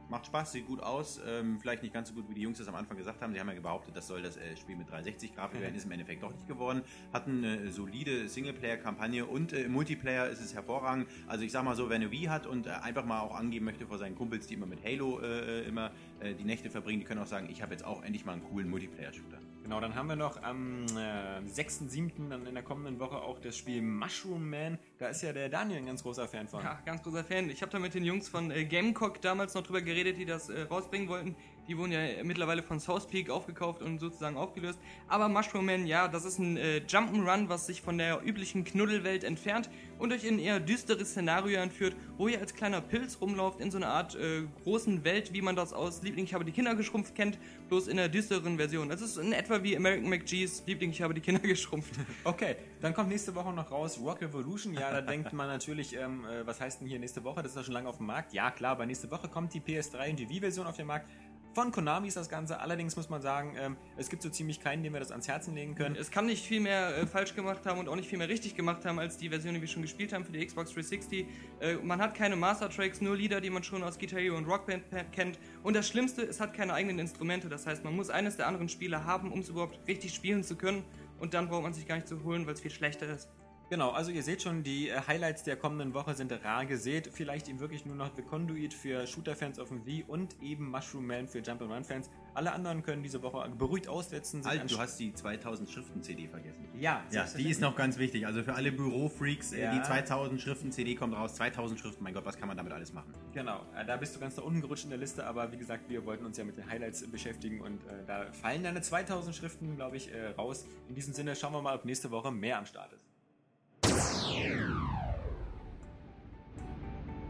Macht 0.09 0.27
Spaß, 0.27 0.53
sieht 0.53 0.67
gut 0.67 0.81
aus. 0.81 1.21
Ähm, 1.27 1.59
vielleicht 1.61 1.83
nicht 1.83 1.95
ganz 1.95 2.09
so 2.09 2.15
gut, 2.15 2.29
wie 2.29 2.35
die 2.35 2.43
Jungs 2.43 2.59
das 2.59 2.69
am 2.69 2.75
Anfang 2.75 2.97
gesagt 2.97 3.23
haben. 3.23 3.33
Die 3.33 3.41
haben 3.41 3.49
ja 3.49 3.61
behauptet, 3.61 3.97
das 3.97 4.07
soll 4.07 4.23
das 4.23 4.37
äh, 4.37 4.57
Spiel 4.57 4.77
mit 4.77 4.89
360-Grafik 4.89 5.61
werden. 5.61 5.75
Ist 5.75 5.85
im 5.85 5.93
Endeffekt 5.93 6.23
doch 6.23 6.33
nicht 6.33 6.47
geworden. 6.47 6.83
Hat 7.13 7.27
eine 7.27 7.71
solide 7.71 8.29
Singleplayer-Kampagne 8.29 9.25
und 9.25 9.53
äh, 9.53 9.63
im 9.63 9.73
Multiplayer 9.73 10.29
ist 10.29 10.41
es 10.41 10.55
hervorragend. 10.55 11.09
Also 11.27 11.45
ich 11.45 11.53
sag 11.53 11.65
mal 11.65 11.75
so, 11.75 11.89
wer 11.89 11.97
eine 11.97 12.11
Wii 12.11 12.25
hat 12.25 12.47
und 12.47 12.67
äh, 12.67 12.71
einfach 12.71 13.05
mal 13.05 13.21
auch 13.21 13.35
angeben 13.35 13.65
möchte 13.65 13.87
vor 13.87 13.99
seinen 13.99 14.15
Kumpels, 14.15 14.47
die 14.47 14.55
immer 14.55 14.67
mit 14.67 14.85
Halo 14.85 15.21
äh, 15.21 15.63
immer 15.63 15.91
äh, 16.21 16.35
die 16.35 16.45
Nächte 16.45 16.71
verbringen, 16.71 17.01
die 17.01 17.07
können 17.07 17.21
auch 17.21 17.27
sagen, 17.27 17.49
ich 17.51 17.63
habe 17.63 17.73
jetzt 17.73 17.85
auch 17.85 18.03
endlich 18.03 18.25
mal 18.25 18.33
einen 18.33 18.45
coolen 18.45 18.69
Multiplayer-Shooter. 18.69 19.44
Genau, 19.64 19.80
dann 19.80 19.94
haben 19.94 20.11
wir 20.11 20.16
noch 20.16 20.42
am 20.42 20.85
äh, 20.88 21.40
6.7. 21.40 22.28
dann 22.28 22.44
in 22.44 22.52
der 22.52 22.62
kommenden 22.62 23.00
Woche 23.00 23.16
auch 23.16 23.38
das 23.38 23.56
Spiel 23.56 23.80
Mushroom 23.80 24.50
Man. 24.50 24.78
Da 24.99 25.09
ist 25.09 25.23
ja 25.23 25.33
der 25.33 25.49
Daniel 25.49 25.78
ein 25.78 25.87
ganz 25.87 26.02
großer 26.02 26.28
Fan 26.28 26.47
von. 26.49 26.62
Ja, 26.62 26.78
ganz 26.85 27.02
großer 27.02 27.25
Fan. 27.25 27.49
Ich 27.49 27.62
habe 27.62 27.73
da 27.73 27.78
mit 27.78 27.94
den 27.94 28.04
Jungs 28.04 28.28
von 28.28 28.50
äh, 28.50 28.66
Gamecock 28.66 29.23
damals 29.23 29.54
noch 29.54 29.62
drüber 29.62 29.80
geredet, 29.80 30.18
die 30.18 30.26
das 30.26 30.50
äh, 30.50 30.64
rausbringen 30.64 31.09
wollten. 31.09 31.35
Die 31.68 31.78
wurden 31.78 31.92
ja 31.92 32.00
mittlerweile 32.23 32.62
von 32.62 32.80
South 32.80 33.06
Peak 33.06 33.30
aufgekauft 33.30 33.83
und 33.83 33.99
sozusagen 33.99 34.37
aufgelöst. 34.37 34.78
Aber 35.09 35.28
Mushroom 35.28 35.66
Man, 35.66 35.87
ja, 35.87 36.09
das 36.09 36.25
ist 36.25 36.38
ein 36.38 36.56
äh, 36.56 36.83
Jump'n'Run, 36.87 37.49
was 37.49 37.66
sich 37.66 37.80
von 37.80 37.99
der 37.99 38.23
üblichen 38.25 38.64
Knuddelwelt 38.64 39.25
entfernt 39.25 39.71
und 39.99 40.12
euch 40.12 40.25
in 40.25 40.35
ein 40.35 40.38
eher 40.38 40.61
düsteres 40.61 41.11
Szenario 41.11 41.61
entführt, 41.61 41.97
wo 42.18 42.28
ihr 42.28 42.40
als 42.40 42.54
kleiner 42.54 42.80
Pilz 42.80 43.18
rumlauft 43.21 43.61
in 43.61 43.71
so 43.71 43.78
einer 43.78 43.88
Art 43.88 44.14
äh, 44.14 44.42
großen 44.62 45.04
Welt, 45.04 45.33
wie 45.33 45.42
man 45.42 45.56
das 45.56 45.73
aus 45.73 46.02
Liebling, 46.02 46.25
ich 46.25 46.35
habe 46.35 46.44
die 46.44 46.52
Kinder 46.52 46.75
geschrumpft 46.75 47.14
kennt, 47.14 47.38
bloß 47.68 47.88
in 47.88 47.99
einer 47.99 48.09
düsteren 48.09 48.56
Version. 48.56 48.88
Das 48.88 49.00
ist 49.00 49.16
in 49.16 49.33
etwa 49.33 49.62
wie 49.62 49.76
American 49.76 50.09
McGee's 50.09 50.62
Liebling, 50.66 50.90
ich 50.90 51.02
habe 51.02 51.14
die 51.14 51.21
Kinder 51.21 51.40
geschrumpft. 51.42 51.94
Okay, 52.25 52.56
dann 52.80 52.94
kommt 52.94 53.09
nächste 53.09 53.35
Woche 53.35 53.52
noch 53.52 53.71
raus 53.71 53.99
Rock 54.02 54.21
Revolution. 54.23 54.75
Ja, 54.75 54.90
da 54.90 55.00
denkt 55.00 55.33
man 55.33 55.49
natürlich, 55.49 55.97
ähm, 55.97 56.25
äh, 56.25 56.47
was 56.47 56.61
heißt 56.61 56.80
denn 56.80 56.88
hier 56.88 56.99
nächste 56.99 57.25
Woche? 57.25 57.42
Das 57.42 57.52
ist 57.52 57.56
ja 57.56 57.64
schon 57.64 57.75
lange 57.75 57.88
auf 57.88 57.99
dem 57.99 58.06
Markt. 58.06 58.33
Ja, 58.33 58.50
klar, 58.50 58.73
aber 58.73 58.87
nächste 58.87 59.11
Woche 59.11 59.28
kommt 59.28 59.54
die 59.54 59.61
PS3 59.61 60.11
und 60.11 60.18
die 60.18 60.28
Wii-Version 60.28 60.66
auf 60.66 60.76
den 60.76 60.87
Markt. 60.87 61.09
Von 61.55 61.71
Konami 61.71 62.09
ist 62.09 62.17
das 62.17 62.29
Ganze. 62.29 62.59
Allerdings 62.59 62.97
muss 62.97 63.09
man 63.09 63.23
sagen, 63.23 63.55
ähm, 63.57 63.77
es 63.97 64.09
gibt 64.09 64.23
so 64.23 64.29
ziemlich 64.29 64.59
keinen, 64.59 64.83
dem 64.83 64.93
wir 64.93 64.99
das 64.99 65.13
ans 65.13 65.29
Herzen 65.29 65.55
legen 65.55 65.77
können. 65.77 65.95
Es 65.95 66.11
kann 66.11 66.27
nicht 66.27 66.45
viel 66.45 66.59
mehr 66.59 66.99
äh, 66.99 67.07
falsch 67.07 67.37
gemacht 67.37 67.65
haben 67.65 67.79
und 67.79 67.89
auch 67.89 67.95
nicht 67.95 68.09
viel 68.09 68.19
mehr 68.19 68.29
richtig 68.29 68.57
gemacht 68.57 68.85
haben 68.85 68.99
als 68.99 69.19
die 69.19 69.29
Version, 69.29 69.55
die 69.55 69.61
wir 69.61 69.69
schon 69.69 69.83
gespielt 69.83 70.13
haben 70.13 70.25
für 70.25 70.33
die 70.33 70.45
Xbox 70.45 70.73
360. 70.73 71.27
Äh, 71.61 71.75
man 71.75 72.01
hat 72.01 72.17
keine 72.17 72.35
Master 72.35 72.69
Tracks, 72.69 73.01
nur 73.01 73.17
Lieder, 73.17 73.41
die 73.41 73.51
man 73.51 73.63
schon 73.63 73.85
aus 73.85 74.01
Guitar 74.01 74.19
Hero 74.19 74.37
und 74.37 74.47
Rockband 74.47 74.83
kennt. 75.13 75.39
Und 75.63 75.77
das 75.77 75.87
Schlimmste, 75.87 76.23
es 76.23 76.41
hat 76.41 76.55
keine 76.55 76.75
eigenen 76.75 76.99
Instrumente. 76.99 77.49
Das 77.49 77.69
heißt, 77.69 77.85
man 77.85 77.95
muss 77.95 78.11
eines 78.11 78.37
der 78.37 78.49
anderen 78.49 78.69
Spiele 78.69 79.05
haben, 79.05 79.31
um 79.31 79.39
es 79.39 79.49
überhaupt 79.49 79.79
richtig 79.87 80.13
spielen 80.13 80.43
zu 80.43 80.57
können. 80.57 80.85
Und 81.21 81.35
dann 81.35 81.49
braucht 81.49 81.63
man 81.63 81.73
sich 81.73 81.87
gar 81.87 81.95
nicht 81.95 82.09
zu 82.09 82.25
holen, 82.25 82.47
weil 82.47 82.55
es 82.55 82.61
viel 82.61 82.73
schlechter 82.73 83.07
ist. 83.07 83.29
Genau, 83.71 83.90
also 83.90 84.11
ihr 84.11 84.23
seht 84.23 84.42
schon, 84.42 84.62
die 84.62 84.90
äh, 84.90 85.00
Highlights 85.06 85.42
der 85.42 85.56
kommenden 85.56 85.94
Woche 85.94 86.14
sind 86.14 86.30
rar 86.44 86.66
gesät. 86.66 87.09
Vielleicht 87.12 87.49
eben 87.49 87.61
wirklich 87.61 87.87
nur 87.87 87.97
noch 87.97 88.14
The 88.14 88.23
Conduit 88.23 88.75
für 88.75 89.06
Shooter-Fans 89.06 89.59
auf 89.59 89.68
dem 89.68 89.87
Wii 89.87 90.04
und 90.06 90.40
eben 90.42 90.71
Mushroom 90.71 91.06
Man 91.06 91.26
für 91.28 91.38
Jump'n'Run-Fans. 91.38 92.11
Alle 92.35 92.52
anderen 92.52 92.83
können 92.83 93.02
diese 93.02 93.23
Woche 93.23 93.49
beruhigt 93.50 93.88
aussetzen. 93.88 94.44
Halt, 94.44 94.71
du 94.71 94.78
hast 94.78 94.99
die 95.00 95.14
2000 95.14 95.71
Schriften-CD 95.71 96.28
vergessen. 96.28 96.68
Ja, 96.78 97.02
Ja, 97.11 97.25
die 97.37 97.49
ist 97.49 97.61
noch 97.61 97.75
ganz 97.75 97.97
wichtig. 97.99 98.26
Also 98.26 98.42
für 98.42 98.54
alle 98.54 98.71
Bürofreaks, 98.71 99.52
äh, 99.52 99.62
Ja. 99.62 99.75
die 99.78 99.83
2000 99.83 100.40
Schriften-CD 100.40 100.94
kommt 100.94 101.14
raus. 101.14 101.35
2000 101.37 101.80
Schriften, 101.80 102.04
mein 102.04 102.12
Gott, 102.12 102.26
was 102.26 102.37
kann 102.37 102.49
man 102.49 102.56
damit 102.56 102.73
alles 102.73 102.92
machen? 102.92 103.14
Genau, 103.33 103.62
äh, 103.76 103.85
da 103.87 103.97
bist 103.97 104.14
du 104.14 104.21
ganz 104.21 104.35
da 104.35 104.42
unten 104.42 104.61
gerutscht 104.61 104.85
in 104.85 104.90
der 104.90 104.99
Liste, 104.99 105.25
aber 105.26 105.50
wie 105.52 105.56
gesagt, 105.56 105.88
wir 105.88 106.04
wollten 106.04 106.26
uns 106.26 106.37
ja 106.37 106.44
mit 106.44 106.56
den 106.59 106.68
Highlights 106.68 107.11
beschäftigen 107.11 107.61
und 107.61 107.83
äh, 107.85 108.04
da 108.06 108.30
fallen 108.33 108.62
deine 108.62 108.83
2000 108.83 109.35
Schriften, 109.35 109.76
glaube 109.76 109.97
ich, 109.97 110.12
äh, 110.12 110.28
raus. 110.37 110.66
In 110.88 110.94
diesem 110.94 111.14
Sinne 111.14 111.35
schauen 111.35 111.52
wir 111.54 111.62
mal, 111.62 111.75
ob 111.75 111.85
nächste 111.85 112.11
Woche 112.11 112.30
mehr 112.30 112.59
am 112.59 112.66
Start 112.66 112.92
ist. 112.92 113.04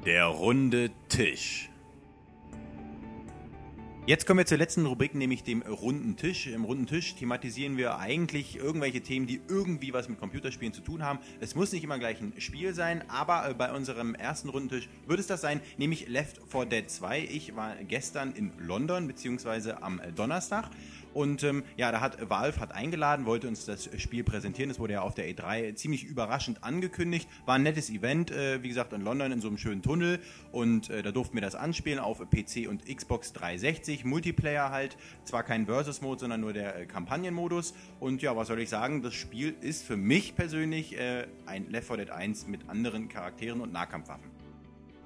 Der 0.05 0.27
runde 0.27 0.91
Tisch. 1.09 1.71
Jetzt 4.07 4.27
kommen 4.27 4.37
wir 4.37 4.45
zur 4.45 4.59
letzten 4.59 4.85
Rubrik, 4.85 5.15
nämlich 5.15 5.45
dem 5.45 5.63
runden 5.63 6.17
Tisch. 6.19 6.47
Im 6.47 6.65
runden 6.65 6.87
Tisch 6.87 7.15
thematisieren 7.15 7.79
wir 7.79 7.99
eigentlich 7.99 8.57
irgendwelche 8.57 9.01
Themen, 9.01 9.27
die 9.27 9.41
irgendwie 9.49 9.95
was 9.95 10.11
mit 10.11 10.21
Computerspielen 10.21 10.75
zu 10.75 10.83
tun 10.83 11.03
haben. 11.03 11.21
Es 11.41 11.55
muss 11.55 11.73
nicht 11.73 11.85
immer 11.85 11.99
gleich 11.99 12.21
ein 12.21 12.35
Spiel 12.37 12.75
sein, 12.75 13.03
aber 13.09 13.49
äh, 13.49 13.55
bei 13.55 13.73
unserem 13.73 14.15
ersten 14.15 14.51
runden 14.51 14.69
Tisch 14.69 14.91
wird 15.07 15.21
es 15.21 15.27
das 15.27 15.41
sein, 15.41 15.63
nämlich 15.79 16.07
Left 16.07 16.39
4 16.51 16.67
Dead 16.67 16.91
2. 16.91 17.21
Ich 17.21 17.57
war 17.57 17.77
gestern 17.89 18.35
in 18.35 18.53
London, 18.59 19.07
beziehungsweise 19.07 19.83
am 19.83 19.99
äh, 20.01 20.13
Donnerstag. 20.13 20.69
Und 21.15 21.45
ähm, 21.45 21.63
ja, 21.77 21.93
da 21.93 22.01
hat 22.01 22.29
Valve 22.29 22.61
hat 22.61 22.73
eingeladen, 22.73 23.25
wollte 23.25 23.49
uns 23.49 23.65
das 23.65 23.89
Spiel 23.99 24.25
präsentieren. 24.25 24.69
Das 24.69 24.79
wurde 24.79 24.95
ja 24.95 25.03
auf 25.03 25.15
der 25.15 25.27
E3 25.31 25.75
ziemlich 25.77 26.05
überraschend 26.05 26.65
angekündigt. 26.65 27.29
War 27.47 27.55
ein 27.55 27.63
nettes 27.63 27.89
Event, 27.89 28.33
äh, 28.33 28.63
wie 28.63 28.69
gesagt, 28.69 28.93
in 28.93 29.01
London 29.01 29.33
in 29.33 29.41
so 29.41 29.49
einem 29.49 29.57
schönen 29.57 29.81
Tunnel. 29.81 30.19
Und 30.51 30.91
äh, 30.91 31.03
da 31.03 31.13
durften 31.13 31.35
wir 31.37 31.43
das 31.43 31.55
anspielen 31.55 32.01
auf 32.01 32.19
PC 32.19 32.69
und 32.69 32.85
Xbox 32.85 33.33
360. 33.33 34.05
Multiplayer 34.05 34.71
halt. 34.71 34.97
Zwar 35.25 35.45
kein 35.45 35.67
Versus-Mode, 35.67 36.21
sondern 36.21 36.41
nur 36.41 36.53
der 36.53 36.81
äh, 36.81 36.87
Kampagnenmodus. 36.87 37.75
Und 38.01 38.21
ja, 38.21 38.37
was 38.37 38.49
soll 38.49 38.59
ich 38.59 38.69
sagen? 38.69 39.03
Das 39.03 39.15
Spiel 39.15 39.55
ist 39.61 39.85
für 39.85 39.97
mich 39.97 40.35
persönlich 40.35 40.99
äh, 40.99 41.27
ein 41.47 41.71
Left 41.71 41.87
4 41.87 41.99
Dead 41.99 42.11
1 42.11 42.49
mit 42.49 42.69
anderen 42.69 43.09
Charakteren 43.09 43.61
und 43.61 43.73
Nahkampfwaffen. 43.73 44.44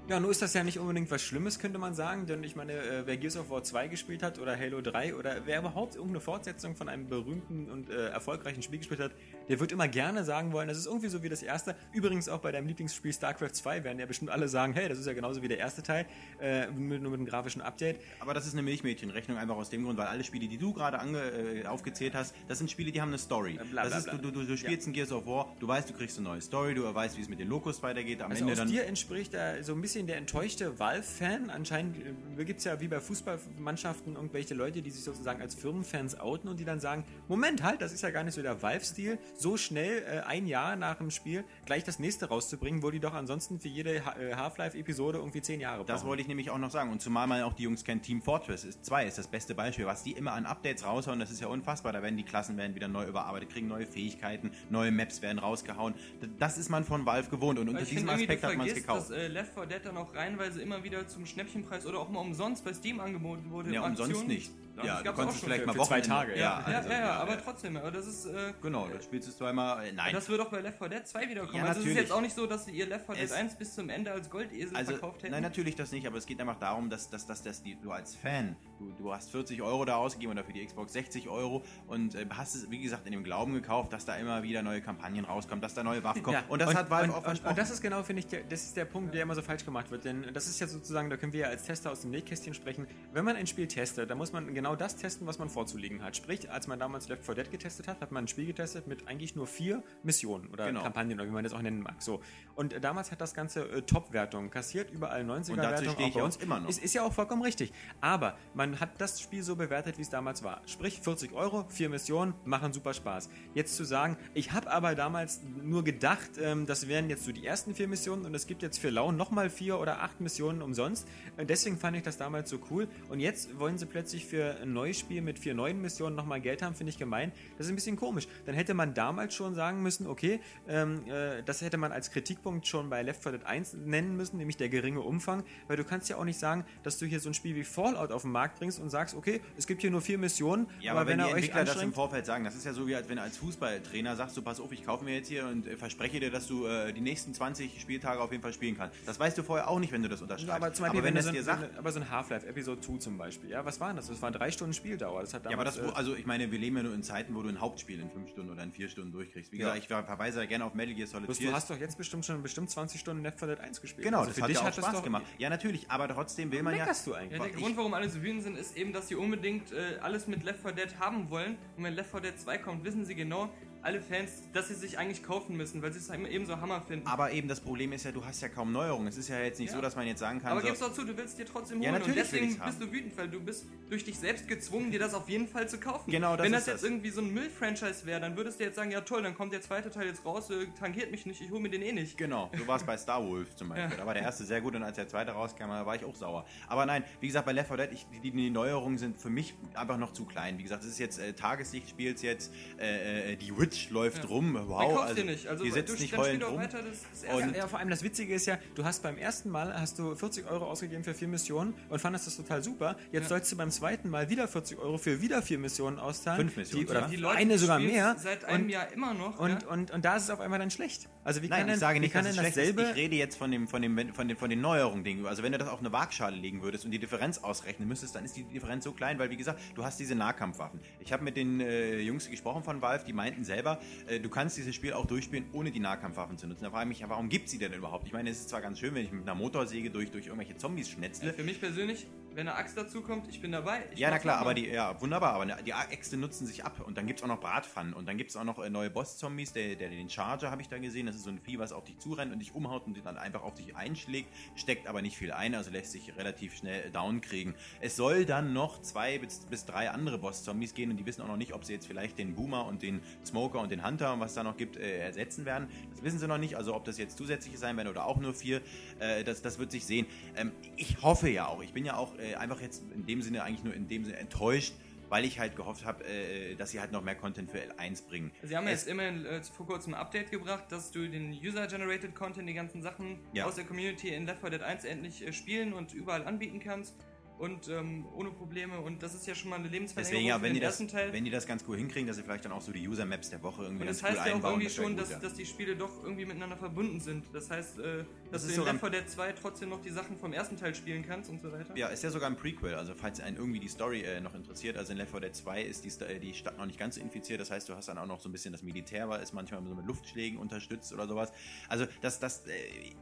Ja, 0.08 0.18
nur 0.20 0.30
ist 0.30 0.40
das 0.40 0.54
ja 0.54 0.64
nicht 0.64 0.78
unbedingt 0.78 1.10
was 1.10 1.20
Schlimmes, 1.22 1.58
könnte 1.58 1.78
man 1.78 1.92
sagen, 1.92 2.24
denn 2.24 2.42
ich 2.42 2.56
meine, 2.56 2.72
äh, 2.72 3.02
wer 3.04 3.18
Gears 3.18 3.36
of 3.36 3.50
War 3.50 3.62
2 3.62 3.88
gespielt 3.88 4.22
hat 4.22 4.38
oder 4.38 4.58
Halo 4.58 4.80
3 4.80 5.14
oder 5.14 5.42
wer 5.44 5.58
überhaupt 5.58 5.96
irgendeine 5.96 6.20
Fortsetzung 6.20 6.76
von 6.76 6.88
einem 6.88 7.08
berühmten 7.08 7.70
und 7.70 7.90
äh, 7.90 8.08
erfolgreichen 8.08 8.62
Spiel 8.62 8.78
gespielt 8.78 9.00
hat, 9.00 9.12
der 9.50 9.60
wird 9.60 9.70
immer 9.70 9.86
gerne 9.86 10.24
sagen 10.24 10.52
wollen, 10.52 10.66
das 10.68 10.78
ist 10.78 10.86
irgendwie 10.86 11.08
so 11.08 11.22
wie 11.22 11.28
das 11.28 11.42
erste. 11.42 11.76
Übrigens 11.92 12.30
auch 12.30 12.38
bei 12.38 12.52
deinem 12.52 12.68
Lieblingsspiel 12.68 13.12
StarCraft 13.12 13.50
2 13.52 13.84
werden 13.84 13.98
ja 13.98 14.06
bestimmt 14.06 14.30
alle 14.30 14.48
sagen, 14.48 14.72
hey, 14.72 14.88
das 14.88 14.98
ist 14.98 15.04
ja 15.06 15.12
genauso 15.12 15.42
wie 15.42 15.48
der 15.48 15.58
erste 15.58 15.82
Teil, 15.82 16.06
äh, 16.40 16.68
mit, 16.68 17.02
nur 17.02 17.10
mit 17.10 17.20
einem 17.20 17.28
grafischen 17.28 17.60
Update. 17.60 18.00
Aber 18.20 18.32
das 18.32 18.46
ist 18.46 18.54
eine 18.54 18.62
Milchmädchenrechnung 18.62 19.36
einfach 19.36 19.56
aus 19.56 19.68
dem 19.68 19.84
Grund, 19.84 19.98
weil 19.98 20.06
alle 20.06 20.24
Spiele, 20.24 20.48
die 20.48 20.56
du 20.56 20.72
gerade 20.72 20.96
äh, 20.96 21.66
aufgezählt 21.66 22.14
hast, 22.14 22.34
das 22.48 22.56
sind 22.56 22.70
Spiele, 22.70 22.92
die 22.92 23.02
haben 23.02 23.10
eine 23.10 23.18
Story. 23.18 23.58
Äh, 23.60 23.64
bla, 23.64 23.82
das 23.82 23.90
bla, 23.90 23.98
ist, 23.98 24.04
bla. 24.04 24.14
Du, 24.14 24.30
du, 24.30 24.44
du 24.44 24.56
spielst 24.56 24.86
ein 24.86 24.94
Gears 24.94 25.12
of 25.12 25.26
War, 25.26 25.54
du 25.60 25.68
weißt, 25.68 25.90
du 25.90 25.92
kriegst 25.92 26.16
eine 26.16 26.28
neue 26.28 26.40
Story, 26.40 26.74
du 26.74 26.82
weißt, 26.94 27.18
wie 27.18 27.20
es 27.20 27.28
mit 27.28 27.40
den 27.40 27.48
Locust 27.48 27.82
weitergeht. 27.82 28.22
Am 28.22 28.30
Also 28.30 28.40
Ende 28.40 28.52
aus 28.54 28.58
dann. 28.60 28.68
dir 28.68 28.86
entspricht 28.86 29.34
da 29.34 29.62
so 29.62 29.74
ein 29.74 29.82
bisschen 29.82 29.97
der 30.06 30.16
enttäuschte 30.16 30.78
Valve-Fan. 30.78 31.50
Anscheinend 31.50 31.96
gibt 32.38 32.58
es 32.58 32.64
ja 32.64 32.80
wie 32.80 32.88
bei 32.88 33.00
Fußballmannschaften 33.00 34.14
irgendwelche 34.14 34.54
Leute, 34.54 34.82
die 34.82 34.90
sich 34.90 35.04
sozusagen 35.04 35.40
als 35.40 35.54
Firmenfans 35.54 36.18
outen 36.18 36.48
und 36.48 36.60
die 36.60 36.64
dann 36.64 36.80
sagen, 36.80 37.04
Moment, 37.28 37.62
halt, 37.62 37.82
das 37.82 37.92
ist 37.92 38.02
ja 38.02 38.10
gar 38.10 38.24
nicht 38.24 38.34
so 38.34 38.42
der 38.42 38.62
Valve-Stil, 38.62 39.18
so 39.34 39.56
schnell 39.56 40.02
äh, 40.02 40.20
ein 40.20 40.46
Jahr 40.46 40.76
nach 40.76 40.96
dem 40.96 41.10
Spiel 41.10 41.44
gleich 41.66 41.84
das 41.84 41.98
nächste 41.98 42.28
rauszubringen, 42.28 42.82
wo 42.82 42.90
die 42.90 43.00
doch 43.00 43.14
ansonsten 43.14 43.60
für 43.60 43.68
jede 43.68 43.96
äh, 43.96 44.34
Half-Life-Episode 44.34 45.18
irgendwie 45.18 45.42
zehn 45.42 45.60
Jahre 45.60 45.78
brauchen. 45.78 45.88
Das 45.88 46.04
wollte 46.04 46.22
ich 46.22 46.28
nämlich 46.28 46.50
auch 46.50 46.58
noch 46.58 46.70
sagen. 46.70 46.90
Und 46.90 47.00
zumal 47.00 47.26
man 47.26 47.42
auch 47.42 47.52
die 47.52 47.64
Jungs 47.64 47.84
kennt, 47.84 48.04
Team 48.04 48.22
Fortress 48.22 48.64
ist 48.64 48.84
2 48.84 49.06
ist 49.06 49.18
das 49.18 49.28
beste 49.28 49.54
Beispiel, 49.54 49.86
was 49.86 50.02
die 50.02 50.12
immer 50.12 50.32
an 50.32 50.46
Updates 50.46 50.84
raushauen, 50.84 51.18
das 51.18 51.30
ist 51.30 51.40
ja 51.40 51.48
unfassbar. 51.48 51.92
Da 51.92 52.02
werden 52.02 52.16
die 52.16 52.24
Klassen 52.24 52.56
werden 52.56 52.74
wieder 52.74 52.88
neu 52.88 53.04
überarbeitet, 53.04 53.50
kriegen 53.50 53.68
neue 53.68 53.86
Fähigkeiten, 53.86 54.52
neue 54.70 54.90
Maps 54.90 55.22
werden 55.22 55.38
rausgehauen. 55.38 55.94
Das 56.38 56.58
ist 56.58 56.68
man 56.68 56.84
von 56.84 57.06
Valve 57.06 57.30
gewohnt 57.30 57.58
und 57.58 57.68
unter 57.68 57.82
diesem 57.82 58.08
Aspekt 58.08 58.42
hat 58.44 58.56
man 58.56 58.66
es 58.66 58.74
gekauft. 58.74 59.10
dass 59.10 59.16
äh, 59.16 59.28
Left 59.28 59.54
4 59.54 59.66
Dead 59.66 59.87
dann 59.88 59.96
auch 59.96 60.14
reihenweise 60.14 60.60
immer 60.62 60.84
wieder 60.84 61.08
zum 61.08 61.26
Schnäppchenpreis 61.26 61.86
oder 61.86 61.98
auch 61.98 62.08
mal 62.08 62.20
umsonst 62.20 62.64
bei 62.64 62.72
Steam 62.72 63.00
angeboten 63.00 63.50
wurde. 63.50 63.72
ja, 63.72 63.84
umsonst 63.84 64.26
nicht. 64.26 64.50
Ja, 64.78 64.84
Ja, 64.84 65.02
das 65.02 65.04
du 65.04 65.12
konntest 65.12 65.44
vielleicht 65.44 65.66
mal 65.66 65.72
für 65.74 65.82
zwei. 65.82 66.00
Tage, 66.00 66.32
Ja, 66.32 66.38
ja, 66.68 66.76
also, 66.78 66.88
ja, 66.90 66.98
ja, 67.00 67.10
aber 67.20 67.42
trotzdem, 67.42 67.76
aber 67.76 67.90
das 67.90 68.06
ist. 68.06 68.26
Äh, 68.26 68.52
Genau, 68.62 68.88
das 68.88 69.04
spielst 69.04 69.28
du 69.28 69.32
zweimal. 69.32 69.86
Äh, 69.86 69.92
nein. 69.92 70.12
das 70.14 70.28
wird 70.28 70.40
auch 70.40 70.50
bei 70.50 70.60
Left 70.60 70.78
4 70.78 70.88
Dead 70.88 71.06
2 71.06 71.28
wiederkommen. 71.28 71.56
Ja, 71.56 71.64
also 71.64 71.80
es 71.80 71.86
ist 71.86 71.96
jetzt 71.96 72.12
auch 72.12 72.20
nicht 72.20 72.34
so, 72.34 72.46
dass 72.46 72.64
sie 72.64 72.72
ihr 72.72 72.86
Left 72.86 73.06
4 73.06 73.14
Dead 73.14 73.24
Es- 73.24 73.32
1 73.32 73.54
bis 73.56 73.74
zum 73.74 73.88
Ende 73.88 74.12
als 74.12 74.28
Goldesel 74.30 74.76
Also, 74.76 74.92
verkauft 74.92 75.22
hätten. 75.22 75.32
nein, 75.32 75.42
natürlich 75.42 75.74
das 75.76 75.92
nicht, 75.92 76.06
aber 76.06 76.18
es 76.18 76.26
geht 76.26 76.40
einfach 76.40 76.58
darum, 76.58 76.90
dass, 76.90 77.10
dass, 77.10 77.26
dass, 77.26 77.42
dass 77.42 77.62
die, 77.62 77.76
du 77.80 77.90
als 77.92 78.14
Fan, 78.14 78.56
du, 78.78 78.90
du 78.98 79.12
hast 79.12 79.30
40 79.30 79.62
Euro 79.62 79.84
da 79.84 79.96
ausgegeben 79.96 80.32
oder 80.32 80.44
für 80.44 80.52
die 80.52 80.64
Xbox 80.64 80.92
60 80.92 81.28
Euro 81.28 81.62
und 81.86 82.14
äh, 82.14 82.26
hast 82.30 82.54
es, 82.54 82.70
wie 82.70 82.80
gesagt, 82.80 83.06
in 83.06 83.12
dem 83.12 83.24
Glauben 83.24 83.54
gekauft, 83.54 83.92
dass 83.92 84.04
da 84.04 84.16
immer 84.16 84.42
wieder 84.42 84.62
neue 84.62 84.80
Kampagnen 84.80 85.24
rauskommen, 85.24 85.60
dass 85.60 85.74
da 85.74 85.82
neue 85.82 86.02
Waffen 86.04 86.22
kommen. 86.22 86.34
Ja, 86.34 86.44
und 86.48 86.60
das 86.60 86.74
hat 86.74 86.90
Valve 86.90 87.04
und, 87.04 87.10
auch 87.12 87.16
und, 87.18 87.24
versprochen. 87.24 87.50
und 87.50 87.58
das 87.58 87.70
ist 87.70 87.80
genau, 87.82 88.02
finde 88.02 88.20
ich, 88.20 88.26
der, 88.26 88.42
das 88.44 88.62
ist 88.64 88.76
der 88.76 88.84
Punkt, 88.84 89.14
der 89.14 89.22
immer 89.22 89.34
so 89.34 89.42
falsch 89.42 89.64
gemacht 89.64 89.90
wird. 89.90 90.04
Denn 90.04 90.26
das 90.32 90.46
ist 90.48 90.60
ja 90.60 90.66
sozusagen, 90.66 91.10
da 91.10 91.16
können 91.16 91.32
wir 91.32 91.40
ja 91.40 91.48
als 91.48 91.64
Tester 91.64 91.90
aus 91.92 92.02
dem 92.02 92.10
Nähkästchen 92.10 92.54
sprechen. 92.54 92.86
Wenn 93.12 93.24
man 93.24 93.36
ein 93.36 93.46
Spiel 93.46 93.66
testet, 93.68 94.08
dann 94.10 94.18
muss 94.18 94.32
man 94.32 94.52
genau 94.54 94.67
das 94.76 94.96
testen, 94.96 95.26
was 95.26 95.38
man 95.38 95.48
vorzulegen 95.48 96.02
hat. 96.02 96.16
Sprich, 96.16 96.50
als 96.50 96.66
man 96.66 96.78
damals 96.78 97.08
Left 97.08 97.24
4 97.24 97.34
Dead 97.34 97.50
getestet 97.50 97.88
hat, 97.88 98.00
hat 98.00 98.12
man 98.12 98.24
ein 98.24 98.28
Spiel 98.28 98.46
getestet 98.46 98.86
mit 98.86 99.06
eigentlich 99.08 99.34
nur 99.36 99.46
vier 99.46 99.82
Missionen 100.02 100.48
oder 100.48 100.66
Genau. 100.66 100.82
Kampagnen 100.82 101.18
oder 101.18 101.28
wie 101.28 101.32
man 101.32 101.44
das 101.44 101.52
auch 101.52 101.62
nennen 101.62 101.80
mag. 101.82 102.00
So. 102.02 102.20
Und 102.54 102.72
äh, 102.72 102.80
damals 102.80 103.10
hat 103.12 103.20
das 103.20 103.34
Ganze 103.34 103.62
äh, 103.68 103.82
Top-Wertungen 103.82 104.50
kassiert, 104.50 104.90
überall 104.90 105.22
90er 105.22 105.50
Und 105.52 105.56
dazu 105.58 105.60
Wertungen. 105.84 105.90
stehe 105.92 106.08
ich 106.08 106.14
auch 106.14 106.18
bei 106.20 106.24
uns. 106.24 106.36
immer 106.36 106.60
noch. 106.60 106.68
Ist, 106.68 106.82
ist 106.82 106.94
ja 106.94 107.02
auch 107.04 107.12
vollkommen 107.12 107.42
richtig. 107.42 107.72
Aber 108.00 108.36
man 108.54 108.80
hat 108.80 109.00
das 109.00 109.20
Spiel 109.20 109.42
so 109.42 109.56
bewertet, 109.56 109.98
wie 109.98 110.02
es 110.02 110.10
damals 110.10 110.42
war. 110.42 110.62
Sprich, 110.66 111.00
40 111.00 111.32
Euro, 111.32 111.64
vier 111.68 111.88
Missionen, 111.88 112.34
machen 112.44 112.72
super 112.72 112.94
Spaß. 112.94 113.28
Jetzt 113.54 113.76
zu 113.76 113.84
sagen, 113.84 114.16
ich 114.34 114.52
habe 114.52 114.70
aber 114.70 114.94
damals 114.94 115.40
nur 115.62 115.84
gedacht, 115.84 116.30
ähm, 116.40 116.66
das 116.66 116.88
wären 116.88 117.08
jetzt 117.10 117.24
so 117.24 117.32
die 117.32 117.46
ersten 117.46 117.74
vier 117.74 117.88
Missionen 117.88 118.24
und 118.26 118.34
es 118.34 118.46
gibt 118.46 118.62
jetzt 118.62 118.78
für 118.78 118.90
Lau 118.90 119.12
nochmal 119.12 119.50
vier 119.50 119.78
oder 119.78 120.02
acht 120.02 120.20
Missionen 120.20 120.62
umsonst. 120.62 121.06
Äh, 121.36 121.46
deswegen 121.46 121.78
fand 121.78 121.96
ich 121.96 122.02
das 122.02 122.16
damals 122.16 122.50
so 122.50 122.58
cool. 122.70 122.88
Und 123.08 123.20
jetzt 123.20 123.58
wollen 123.58 123.78
sie 123.78 123.86
plötzlich 123.86 124.26
für 124.26 124.57
ein 124.62 124.72
neues 124.72 124.98
Spiel 124.98 125.22
mit 125.22 125.38
vier 125.38 125.54
neuen 125.54 125.80
Missionen 125.80 126.16
nochmal 126.16 126.40
Geld 126.40 126.62
haben, 126.62 126.74
finde 126.74 126.90
ich 126.90 126.98
gemein. 126.98 127.32
Das 127.56 127.66
ist 127.66 127.72
ein 127.72 127.76
bisschen 127.76 127.96
komisch. 127.96 128.28
Dann 128.46 128.54
hätte 128.54 128.74
man 128.74 128.94
damals 128.94 129.34
schon 129.34 129.54
sagen 129.54 129.82
müssen, 129.82 130.06
okay, 130.06 130.40
ähm, 130.68 131.04
äh, 131.08 131.42
das 131.44 131.62
hätte 131.62 131.76
man 131.76 131.92
als 131.92 132.10
Kritikpunkt 132.10 132.66
schon 132.66 132.90
bei 132.90 133.02
Left 133.02 133.22
4 133.22 133.32
Dead 133.32 133.44
1 133.46 133.74
nennen 133.74 134.16
müssen, 134.16 134.36
nämlich 134.36 134.56
der 134.56 134.68
geringe 134.68 135.00
Umfang, 135.00 135.44
weil 135.66 135.76
du 135.76 135.84
kannst 135.84 136.08
ja 136.08 136.16
auch 136.16 136.24
nicht 136.24 136.38
sagen, 136.38 136.64
dass 136.82 136.98
du 136.98 137.06
hier 137.06 137.20
so 137.20 137.30
ein 137.30 137.34
Spiel 137.34 137.54
wie 137.54 137.64
Fallout 137.64 138.12
auf 138.12 138.22
den 138.22 138.32
Markt 138.32 138.58
bringst 138.58 138.80
und 138.80 138.90
sagst, 138.90 139.14
okay, 139.14 139.40
es 139.56 139.66
gibt 139.66 139.80
hier 139.80 139.90
nur 139.90 140.00
vier 140.00 140.18
Missionen, 140.18 140.66
Ja, 140.80 140.92
aber, 140.92 141.06
wenn, 141.06 141.18
er 141.20 141.26
die 141.26 141.32
Entwickler 141.32 141.64
das 141.64 141.82
im 141.82 141.92
Vorfeld 141.92 142.26
sagen, 142.26 142.44
das 142.44 142.54
ist 142.54 142.64
ja 142.64 142.72
so 142.72 142.86
wie 142.86 142.94
als 142.94 143.08
wenn 143.08 143.16
du 143.16 143.22
als 143.22 143.36
Fußballtrainer 143.38 144.16
sagst, 144.16 144.36
du 144.36 144.42
pass 144.42 144.60
auf, 144.60 144.72
ich 144.72 144.84
kaufe 144.84 145.04
mir 145.04 145.14
jetzt 145.14 145.28
hier 145.28 145.46
und 145.46 145.66
äh, 145.66 145.76
verspreche 145.76 146.20
dir, 146.20 146.30
dass 146.30 146.46
du 146.46 146.66
äh, 146.66 146.92
die 146.92 147.00
nächsten 147.00 147.34
20 147.34 147.80
Spieltage 147.80 148.20
auf 148.20 148.30
jeden 148.30 148.42
Fall 148.42 148.52
spielen 148.52 148.76
kannst. 148.76 148.96
Das 149.06 149.18
weißt 149.18 149.36
du 149.38 149.42
vorher 149.42 149.68
auch 149.68 149.78
nicht, 149.78 149.92
wenn 149.92 150.02
du 150.02 150.08
das 150.08 150.22
unterschreibst. 150.22 150.48
Ja, 150.48 150.54
aber 150.56 150.72
zum 150.72 150.84
Beispiel, 150.84 151.02
wenn, 151.02 151.14
wenn, 151.14 151.24
das 151.24 151.30
dir 151.32 151.42
so, 151.42 151.50
ein- 151.50 151.60
sagt, 151.60 151.72
so 151.74 151.78
aber 151.78 151.92
so 151.92 152.00
ein 152.00 152.10
Half-Life 152.10 152.46
Episode 152.46 152.80
2 152.80 152.98
zum 152.98 153.18
Beispiel, 153.18 153.50
ja, 153.50 153.64
was 153.64 153.80
war 153.80 153.88
denn 153.88 153.96
das? 153.96 154.08
Das 154.08 154.20
war 154.22 154.30
drei 154.30 154.47
Stunden 154.52 154.72
Spieldauer. 154.74 155.20
Das 155.22 155.34
hat 155.34 155.44
ja, 155.44 155.50
aber 155.50 155.64
damals, 155.64 155.76
das, 155.76 155.84
wo- 155.86 155.90
äh, 155.90 155.94
also 155.94 156.14
ich 156.14 156.26
meine, 156.26 156.50
wir 156.50 156.58
leben 156.58 156.76
ja 156.76 156.82
nur 156.82 156.94
in 156.94 157.02
Zeiten, 157.02 157.34
wo 157.34 157.42
du 157.42 157.48
ein 157.48 157.60
Hauptspiel 157.60 158.00
in 158.00 158.10
5 158.10 158.30
Stunden 158.30 158.50
oder 158.52 158.62
in 158.62 158.72
4 158.72 158.88
Stunden 158.88 159.12
durchkriegst. 159.12 159.52
Wie 159.52 159.56
Ja. 159.58 159.66
gesagt, 159.74 159.78
ich 159.82 159.88
ver- 159.88 160.04
verweise 160.04 160.40
ja 160.40 160.46
gerne 160.46 160.64
auf 160.64 160.74
Metal 160.74 160.94
Gear 160.94 161.06
Solid 161.06 161.26
bloß 161.26 161.38
4. 161.38 161.48
du 161.50 161.54
hast 161.54 161.70
doch 161.70 161.78
jetzt 161.78 161.96
bestimmt 161.98 162.24
schon 162.24 162.42
bestimmt 162.42 162.70
20 162.70 163.00
Stunden 163.00 163.22
Left 163.22 163.38
4 163.38 163.48
Dead 163.48 163.60
1 163.60 163.80
gespielt. 163.80 164.04
genau, 164.04 164.18
Also 164.18 164.30
das 164.30 164.36
für 164.36 164.42
hat 164.42 164.48
dich 164.50 164.54
ja 164.56 164.60
auch 164.62 164.66
hat 164.66 164.76
das 164.78 164.84
Spaß 164.84 164.94
doch 164.96 165.02
gemacht. 165.04 165.24
Ja, 165.38 165.50
natürlich, 165.50 165.90
aber 165.90 166.08
trotzdem 166.08 166.50
will 166.52 166.62
man 166.62 166.76
ja... 166.76 166.86
Du 167.04 167.14
eigentlich? 167.14 167.38
ja, 167.38 167.44
der 167.44 167.54
ich- 167.54 167.60
Grund, 167.62 167.76
warum 167.76 167.94
alle 167.94 168.08
so 168.08 168.22
wütend 168.22 168.42
sind, 168.42 168.58
ist 168.58 168.76
eben, 168.76 168.92
dass 168.92 169.08
sie 169.08 169.14
unbedingt 169.14 169.72
äh, 169.72 169.98
alles 170.00 170.26
mit 170.26 170.42
Left 170.42 170.60
4 170.60 170.72
Dead 170.72 170.98
haben 170.98 171.30
wollen. 171.30 171.56
Und 171.76 171.84
wenn 171.84 171.94
Left 171.94 172.10
4 172.10 172.20
Dead 172.20 172.38
2 172.38 172.58
kommt, 172.58 172.84
wissen 172.84 173.04
sie 173.04 173.14
genau, 173.14 173.50
alle 173.88 174.02
Fans, 174.02 174.42
dass 174.52 174.68
sie 174.68 174.74
sich 174.74 174.98
eigentlich 174.98 175.22
kaufen 175.22 175.56
müssen, 175.56 175.80
weil 175.80 175.90
sie 175.94 175.98
es 175.98 176.10
eben 176.10 176.44
so 176.44 176.60
Hammer 176.60 176.82
finden. 176.82 177.06
Aber 177.06 177.32
eben 177.32 177.48
das 177.48 177.58
Problem 177.60 177.92
ist 177.92 178.04
ja, 178.04 178.12
du 178.12 178.22
hast 178.22 178.42
ja 178.42 178.50
kaum 178.50 178.70
Neuerungen. 178.70 179.08
Es 179.08 179.16
ist 179.16 179.28
ja 179.28 179.40
jetzt 179.40 179.58
nicht 179.58 179.70
Ja. 179.70 179.76
so, 179.76 179.80
dass 179.80 179.96
man 179.96 180.06
jetzt 180.06 180.20
sagen 180.20 180.42
kann, 180.42 180.52
Aber 180.52 180.60
so, 180.60 180.66
gib's 180.66 180.80
doch 180.80 180.92
zu, 180.92 181.04
du 181.04 181.16
willst 181.16 181.38
dir 181.38 181.46
trotzdem 181.46 181.78
holen. 181.78 181.84
Ja, 181.84 181.90
und 181.92 182.00
natürlich 182.00 182.30
will 182.32 182.40
deswegen 182.40 182.62
bist 182.66 182.82
du 182.82 182.92
wütend, 182.92 183.16
weil 183.16 183.28
du 183.28 183.40
bist 183.40 183.64
durch 183.88 184.04
dich 184.04 184.18
selbst 184.18 184.46
gezwungen, 184.46 184.90
dir 184.90 184.98
das 185.00 185.14
auf 185.14 185.26
jeden 185.30 185.48
Fall 185.48 185.70
zu 185.70 185.78
kaufen. 185.80 186.10
Genau, 186.10 186.36
das 186.36 186.44
Wenn 186.44 186.52
ist 186.52 186.66
das 186.66 186.66
jetzt 186.66 186.82
das. 186.82 186.90
irgendwie 186.90 187.08
so 187.08 187.22
ein 187.22 187.32
Müll-Franchise 187.32 188.04
wäre, 188.04 188.20
dann 188.20 188.36
würdest 188.36 188.60
du 188.60 188.64
jetzt 188.64 188.76
sagen, 188.76 188.90
ja 188.90 189.00
toll, 189.00 189.22
dann 189.22 189.34
kommt 189.34 189.54
der 189.54 189.62
zweite 189.62 189.90
Teil 189.90 190.06
jetzt 190.06 190.22
raus, 190.26 190.50
äh, 190.50 190.66
tangiert 190.78 191.10
mich 191.10 191.24
nicht, 191.24 191.40
ich 191.40 191.50
hole 191.50 191.60
mir 191.60 191.70
den 191.70 191.80
eh 191.80 191.92
nicht. 191.92 192.18
Genau, 192.18 192.50
so 192.58 192.66
war 192.66 192.76
es 192.76 192.84
bei 192.84 192.96
Star 192.98 193.26
Wolf 193.26 193.56
zum 193.56 193.70
Beispiel. 193.70 193.90
Ja. 193.90 193.96
Da 193.96 194.04
war 194.04 194.12
der 194.12 194.22
erste 194.24 194.44
sehr 194.44 194.60
gut 194.60 194.74
und 194.76 194.82
als 194.82 194.96
der 194.96 195.08
zweite 195.08 195.32
rauskam, 195.32 195.68
da 195.70 195.86
war 195.86 195.96
ich 195.96 196.04
auch 196.04 196.14
sauer. 196.14 196.44
Aber 196.66 196.84
nein, 196.84 197.04
wie 197.20 197.28
gesagt, 197.28 197.46
bei 197.46 197.52
Left 197.52 197.68
4 197.68 197.76
Dead, 197.78 197.88
ich, 197.92 198.06
die, 198.22 198.32
die 198.32 198.50
Neuerungen 198.50 198.98
sind 198.98 199.18
für 199.18 199.30
mich 199.30 199.54
einfach 199.72 199.96
noch 199.96 200.12
zu 200.12 200.26
klein. 200.26 200.58
Wie 200.58 200.62
gesagt, 200.62 200.84
es 200.84 200.90
ist 200.90 200.98
jetzt 200.98 201.18
äh, 201.18 201.32
Tageslicht, 201.32 201.88
spielst 201.88 202.22
jetzt, 202.22 202.52
äh, 202.78 203.32
äh, 203.32 203.36
die 203.36 203.56
Witch 203.56 203.77
läuft 203.90 204.24
Ja. 204.24 204.28
rum, 204.30 204.58
wow. 204.66 204.94
kaufst 204.94 205.10
du 205.12 205.14
dir 205.22 205.24
nicht. 205.24 205.46
Also 205.46 205.64
die 205.64 205.70
du, 205.70 205.74
sitzt 205.76 205.88
dann 205.94 206.00
nicht 206.00 206.16
heulend 206.16 206.44
rum. 206.44 206.56
weiter 206.56 206.78
das, 206.82 207.02
das 207.22 207.34
Und- 207.34 207.40
erste. 207.40 207.58
Ja, 207.58 207.68
vor 207.68 207.78
allem 207.78 207.90
das 207.90 208.02
Witzige 208.02 208.34
ist 208.34 208.46
ja, 208.46 208.58
du 208.74 208.84
hast 208.84 209.02
beim 209.02 209.16
ersten 209.16 209.50
Mal 209.50 209.72
hast 209.80 209.98
du 209.98 210.14
40 210.14 210.50
Euro 210.50 210.66
ausgegeben 210.66 211.04
für 211.04 211.14
vier 211.14 211.28
Missionen 211.28 211.74
und 211.88 212.00
fandest 212.00 212.26
das 212.26 212.36
total 212.36 212.62
super. 212.62 212.96
Jetzt 213.12 213.24
Ja. 213.24 213.28
sollst 213.28 213.50
du 213.52 213.56
beim 213.56 213.70
zweiten 213.70 214.08
Mal 214.10 214.28
wieder 214.30 214.48
40 214.48 214.78
Euro 214.78 214.98
für 214.98 215.20
wieder 215.22 215.40
vier 215.42 215.58
Missionen 215.58 215.98
auszahlen. 215.98 216.40
Fünf 216.40 216.56
Missionen 216.56 216.86
Die, 216.86 216.90
oder 216.90 217.08
die 217.08 217.16
Leute 217.16 217.38
eine 217.38 217.58
sogar 217.58 217.78
mehr. 217.78 218.16
Seit 218.18 218.44
einem 218.44 218.64
und, 218.64 218.68
Jahr 218.70 218.92
immer 218.92 219.14
noch. 219.14 219.38
und, 219.38 219.50
ja? 219.62 219.68
und, 219.68 219.90
und 219.90 220.04
da 220.04 220.16
ist 220.16 220.24
es 220.24 220.30
auf 220.30 220.40
einmal 220.40 220.58
dann 220.58 220.70
schlecht. 220.70 221.08
Also 221.24 221.42
wie 221.42 221.48
Nein, 221.48 221.58
kann 221.60 221.66
denn, 221.68 221.74
ich 221.74 221.80
sage 221.80 221.96
wie 221.96 222.00
nicht, 222.00 222.14
dass 222.14 222.26
es 222.26 222.34
denn 222.34 222.44
schlecht 222.44 222.56
ist. 222.56 222.76
dasselbe 222.76 222.90
Ich 222.90 222.96
rede 222.96 223.16
jetzt 223.16 223.36
von, 223.36 223.50
dem, 223.50 223.68
von, 223.68 223.82
dem, 223.82 224.14
von, 224.14 224.28
den, 224.28 224.36
von 224.36 224.50
den 224.50 224.60
Neuerungen 224.60 225.04
Dingen. 225.04 225.26
Also 225.26 225.42
wenn 225.42 225.52
du 225.52 225.58
das 225.58 225.68
auf 225.68 225.80
eine 225.80 225.92
Waagschale 225.92 226.36
legen 226.36 226.62
würdest 226.62 226.84
und 226.84 226.90
die 226.90 226.98
Differenz 226.98 227.38
ausrechnen 227.38 227.86
müsstest, 227.88 228.14
dann 228.14 228.24
ist 228.24 228.36
die 228.36 228.44
Differenz 228.44 228.84
so 228.84 228.92
klein, 228.92 229.18
weil 229.18 229.30
wie 229.30 229.36
gesagt, 229.36 229.60
du 229.74 229.84
hast 229.84 229.98
diese 230.00 230.14
Nahkampfwaffen. 230.14 230.80
Ich 231.00 231.12
habe 231.12 231.22
mit 231.24 231.36
den 231.36 231.60
äh, 231.60 231.98
Jungs 232.00 232.28
gesprochen 232.30 232.62
von 232.64 232.80
Valve, 232.82 233.04
die 233.06 233.12
meinten 233.12 233.44
selber, 233.58 233.80
äh, 234.06 234.20
du 234.20 234.28
kannst 234.28 234.56
dieses 234.56 234.74
Spiel 234.74 234.92
auch 234.92 235.06
durchspielen, 235.06 235.46
ohne 235.52 235.70
die 235.70 235.80
Nahkampfwaffen 235.80 236.38
zu 236.38 236.46
nutzen. 236.46 236.64
Da 236.64 236.70
frage 236.70 236.84
ich 236.84 236.88
mich, 236.88 237.00
ja, 237.00 237.08
warum 237.08 237.28
gibt 237.28 237.48
sie 237.48 237.58
denn 237.58 237.72
überhaupt? 237.72 238.06
Ich 238.06 238.12
meine, 238.12 238.30
es 238.30 238.38
ist 238.40 238.48
zwar 238.50 238.60
ganz 238.60 238.78
schön, 238.78 238.94
wenn 238.94 239.04
ich 239.04 239.12
mit 239.12 239.22
einer 239.22 239.34
Motorsäge 239.34 239.90
durch, 239.90 240.10
durch 240.10 240.26
irgendwelche 240.26 240.56
Zombies 240.56 240.88
schnetzle, 240.88 241.32
Für 241.32 241.44
mich 241.44 241.60
persönlich, 241.60 242.06
wenn 242.38 242.46
eine 242.46 242.56
Axt 242.56 242.76
dazu 242.76 243.02
kommt, 243.02 243.26
ich 243.26 243.40
bin 243.40 243.50
dabei. 243.50 243.82
Ich 243.92 243.98
ja, 243.98 244.10
na 244.10 244.20
klar, 244.20 244.38
aber 244.38 244.54
die, 244.54 244.68
ja, 244.68 245.00
wunderbar, 245.00 245.34
aber 245.34 245.44
die 245.44 245.72
Äxte 245.90 246.16
nutzen 246.16 246.46
sich 246.46 246.64
ab 246.64 246.80
und 246.86 246.96
dann 246.96 247.08
gibt 247.08 247.18
es 247.18 247.24
auch 247.24 247.28
noch 247.28 247.40
Bratpfannen 247.40 247.92
und 247.92 248.06
dann 248.06 248.16
gibt 248.16 248.30
es 248.30 248.36
auch 248.36 248.44
noch 248.44 248.60
äh, 248.60 248.70
neue 248.70 248.90
Boss-Zombies, 248.90 249.54
der, 249.54 249.74
der 249.74 249.88
den 249.88 250.08
Charger 250.08 250.52
habe 250.52 250.62
ich 250.62 250.68
da 250.68 250.78
gesehen, 250.78 251.06
das 251.06 251.16
ist 251.16 251.24
so 251.24 251.30
ein 251.30 251.40
Vieh, 251.40 251.58
was 251.58 251.72
auf 251.72 251.82
dich 251.82 251.98
zurennt 251.98 252.32
und 252.32 252.38
dich 252.38 252.54
umhaut 252.54 252.86
und 252.86 252.96
dann 253.04 253.18
einfach 253.18 253.42
auf 253.42 253.54
dich 253.54 253.74
einschlägt, 253.74 254.28
steckt 254.54 254.86
aber 254.86 255.02
nicht 255.02 255.16
viel 255.16 255.32
ein, 255.32 255.56
also 255.56 255.72
lässt 255.72 255.90
sich 255.90 256.16
relativ 256.16 256.56
schnell 256.56 256.86
äh, 256.86 256.90
down 256.90 257.20
kriegen. 257.20 257.56
Es 257.80 257.96
soll 257.96 258.24
dann 258.24 258.52
noch 258.52 258.82
zwei 258.82 259.18
bis, 259.18 259.40
bis 259.40 259.64
drei 259.64 259.90
andere 259.90 260.18
Boss-Zombies 260.18 260.74
gehen 260.74 260.92
und 260.92 260.96
die 260.96 261.06
wissen 261.06 261.22
auch 261.22 261.28
noch 261.28 261.36
nicht, 261.36 261.54
ob 261.54 261.64
sie 261.64 261.72
jetzt 261.72 261.88
vielleicht 261.88 262.18
den 262.18 262.36
Boomer 262.36 262.66
und 262.66 262.82
den 262.82 263.00
Smoker 263.26 263.58
und 263.58 263.72
den 263.72 263.84
Hunter 263.84 264.12
und 264.12 264.20
was 264.20 264.34
da 264.34 264.44
noch 264.44 264.56
gibt, 264.56 264.76
äh, 264.76 265.00
ersetzen 265.00 265.44
werden. 265.44 265.66
Das 265.90 266.04
wissen 266.04 266.20
sie 266.20 266.28
noch 266.28 266.38
nicht, 266.38 266.54
also 266.54 266.76
ob 266.76 266.84
das 266.84 266.98
jetzt 266.98 267.18
zusätzliche 267.18 267.58
sein 267.58 267.76
werden 267.76 267.88
oder 267.88 268.06
auch 268.06 268.18
nur 268.18 268.32
vier, 268.32 268.60
äh, 269.00 269.24
das, 269.24 269.42
das 269.42 269.58
wird 269.58 269.72
sich 269.72 269.84
sehen. 269.84 270.06
Ähm, 270.36 270.52
ich 270.76 271.02
hoffe 271.02 271.28
ja 271.28 271.48
auch, 271.48 271.64
ich 271.64 271.72
bin 271.72 271.84
ja 271.84 271.96
auch 271.96 272.16
äh, 272.16 272.27
einfach 272.36 272.60
jetzt 272.60 272.82
in 272.92 273.06
dem 273.06 273.22
Sinne 273.22 273.42
eigentlich 273.42 273.64
nur 273.64 273.74
in 273.74 273.88
dem 273.88 274.04
Sinne 274.04 274.18
enttäuscht, 274.18 274.74
weil 275.08 275.24
ich 275.24 275.38
halt 275.38 275.56
gehofft 275.56 275.84
habe, 275.86 276.04
äh, 276.04 276.54
dass 276.56 276.70
sie 276.70 276.80
halt 276.80 276.92
noch 276.92 277.02
mehr 277.02 277.14
Content 277.14 277.50
für 277.50 277.58
L1 277.58 278.06
bringen. 278.08 278.30
Sie 278.42 278.56
haben 278.56 278.66
Es- 278.66 278.82
jetzt 278.82 278.88
immerhin 278.88 279.24
äh, 279.24 279.42
vor 279.42 279.66
kurzem 279.66 279.94
ein 279.94 280.00
Update 280.00 280.30
gebracht, 280.30 280.64
dass 280.70 280.90
du 280.90 281.08
den 281.08 281.32
User-Generated 281.32 282.14
Content, 282.14 282.48
die 282.48 282.54
ganzen 282.54 282.82
Sachen 282.82 283.18
Ja. 283.32 283.46
aus 283.46 283.54
der 283.54 283.64
Community 283.64 284.08
in 284.08 284.26
Left 284.26 284.40
4 284.40 284.50
Dead 284.50 284.62
1 284.62 284.84
endlich 284.84 285.26
äh, 285.26 285.32
spielen 285.32 285.72
und 285.72 285.94
überall 285.94 286.26
anbieten 286.26 286.60
kannst. 286.60 286.94
Und 287.38 287.68
ähm, 287.68 288.04
ohne 288.14 288.30
Probleme. 288.30 288.80
Und 288.80 289.02
das 289.02 289.14
ist 289.14 289.26
ja 289.26 289.34
schon 289.34 289.50
mal 289.50 289.56
eine 289.56 289.68
Lebensverlängerung 289.68 290.12
Deswegen 290.12 290.28
ja, 290.28 290.42
wenn 290.42 290.54
die, 290.54 290.60
das, 290.60 290.78
Teil. 290.86 291.12
wenn 291.12 291.24
die 291.24 291.30
das 291.30 291.46
ganz 291.46 291.64
cool 291.68 291.76
hinkriegen, 291.76 292.06
dass 292.06 292.16
sie 292.16 292.22
vielleicht 292.22 292.44
dann 292.44 292.52
auch 292.52 292.60
so 292.60 292.72
die 292.72 292.86
User-Maps 292.86 293.30
der 293.30 293.42
Woche 293.42 293.62
irgendwie 293.62 293.82
und 293.82 293.86
ganz 293.86 294.00
das 294.00 294.10
heißt 294.10 294.18
cool 294.20 294.26
ja 294.26 294.32
auch 294.32 294.36
einbauen, 294.36 294.52
irgendwie 294.52 294.66
das 294.66 294.74
schon, 294.74 294.96
gut, 294.96 295.00
dass, 295.00 295.10
ja. 295.10 295.18
dass 295.18 295.34
die 295.34 295.46
Spiele 295.46 295.76
doch 295.76 296.02
irgendwie 296.02 296.24
miteinander 296.24 296.56
verbunden 296.56 297.00
sind. 297.00 297.26
Das 297.32 297.50
heißt, 297.50 297.78
äh, 297.78 298.04
dass 298.30 298.44
ist 298.44 298.56
du 298.56 298.62
in 298.62 298.66
Left 298.66 298.80
4 298.80 298.90
Dead 298.90 299.08
2 299.08 299.32
trotzdem 299.32 299.68
noch 299.68 299.80
die 299.80 299.90
Sachen 299.90 300.16
vom 300.18 300.32
ersten 300.32 300.56
Teil 300.56 300.74
spielen 300.74 301.04
kannst 301.06 301.30
und 301.30 301.40
so 301.40 301.52
weiter. 301.52 301.76
Ja, 301.76 301.88
ist 301.88 302.02
ja 302.02 302.10
sogar 302.10 302.28
ein 302.28 302.36
Prequel, 302.36 302.74
also 302.74 302.94
falls 302.94 303.20
einen 303.20 303.36
irgendwie 303.36 303.60
die 303.60 303.68
Story 303.68 304.02
äh, 304.02 304.20
noch 304.20 304.34
interessiert, 304.34 304.76
also 304.76 304.92
in 304.92 304.98
Left 304.98 305.12
4 305.12 305.20
Dead 305.20 305.34
2 305.34 305.62
ist 305.62 305.84
die, 305.84 306.04
äh, 306.04 306.18
die 306.18 306.34
Stadt 306.34 306.58
noch 306.58 306.66
nicht 306.66 306.78
ganz 306.78 306.96
so 306.96 307.00
infiziert, 307.00 307.40
das 307.40 307.50
heißt, 307.50 307.68
du 307.68 307.74
hast 307.74 307.88
dann 307.88 307.98
auch 307.98 308.06
noch 308.06 308.20
so 308.20 308.28
ein 308.28 308.32
bisschen 308.32 308.52
das 308.52 308.62
Militär, 308.62 309.08
weil 309.08 309.22
es 309.22 309.32
manchmal 309.32 309.62
so 309.62 309.74
mit 309.74 309.86
Luftschlägen 309.86 310.38
unterstützt 310.38 310.92
oder 310.92 311.06
sowas. 311.06 311.32
Also 311.68 311.86
das, 312.00 312.18
das, 312.18 312.46
äh, 312.46 312.52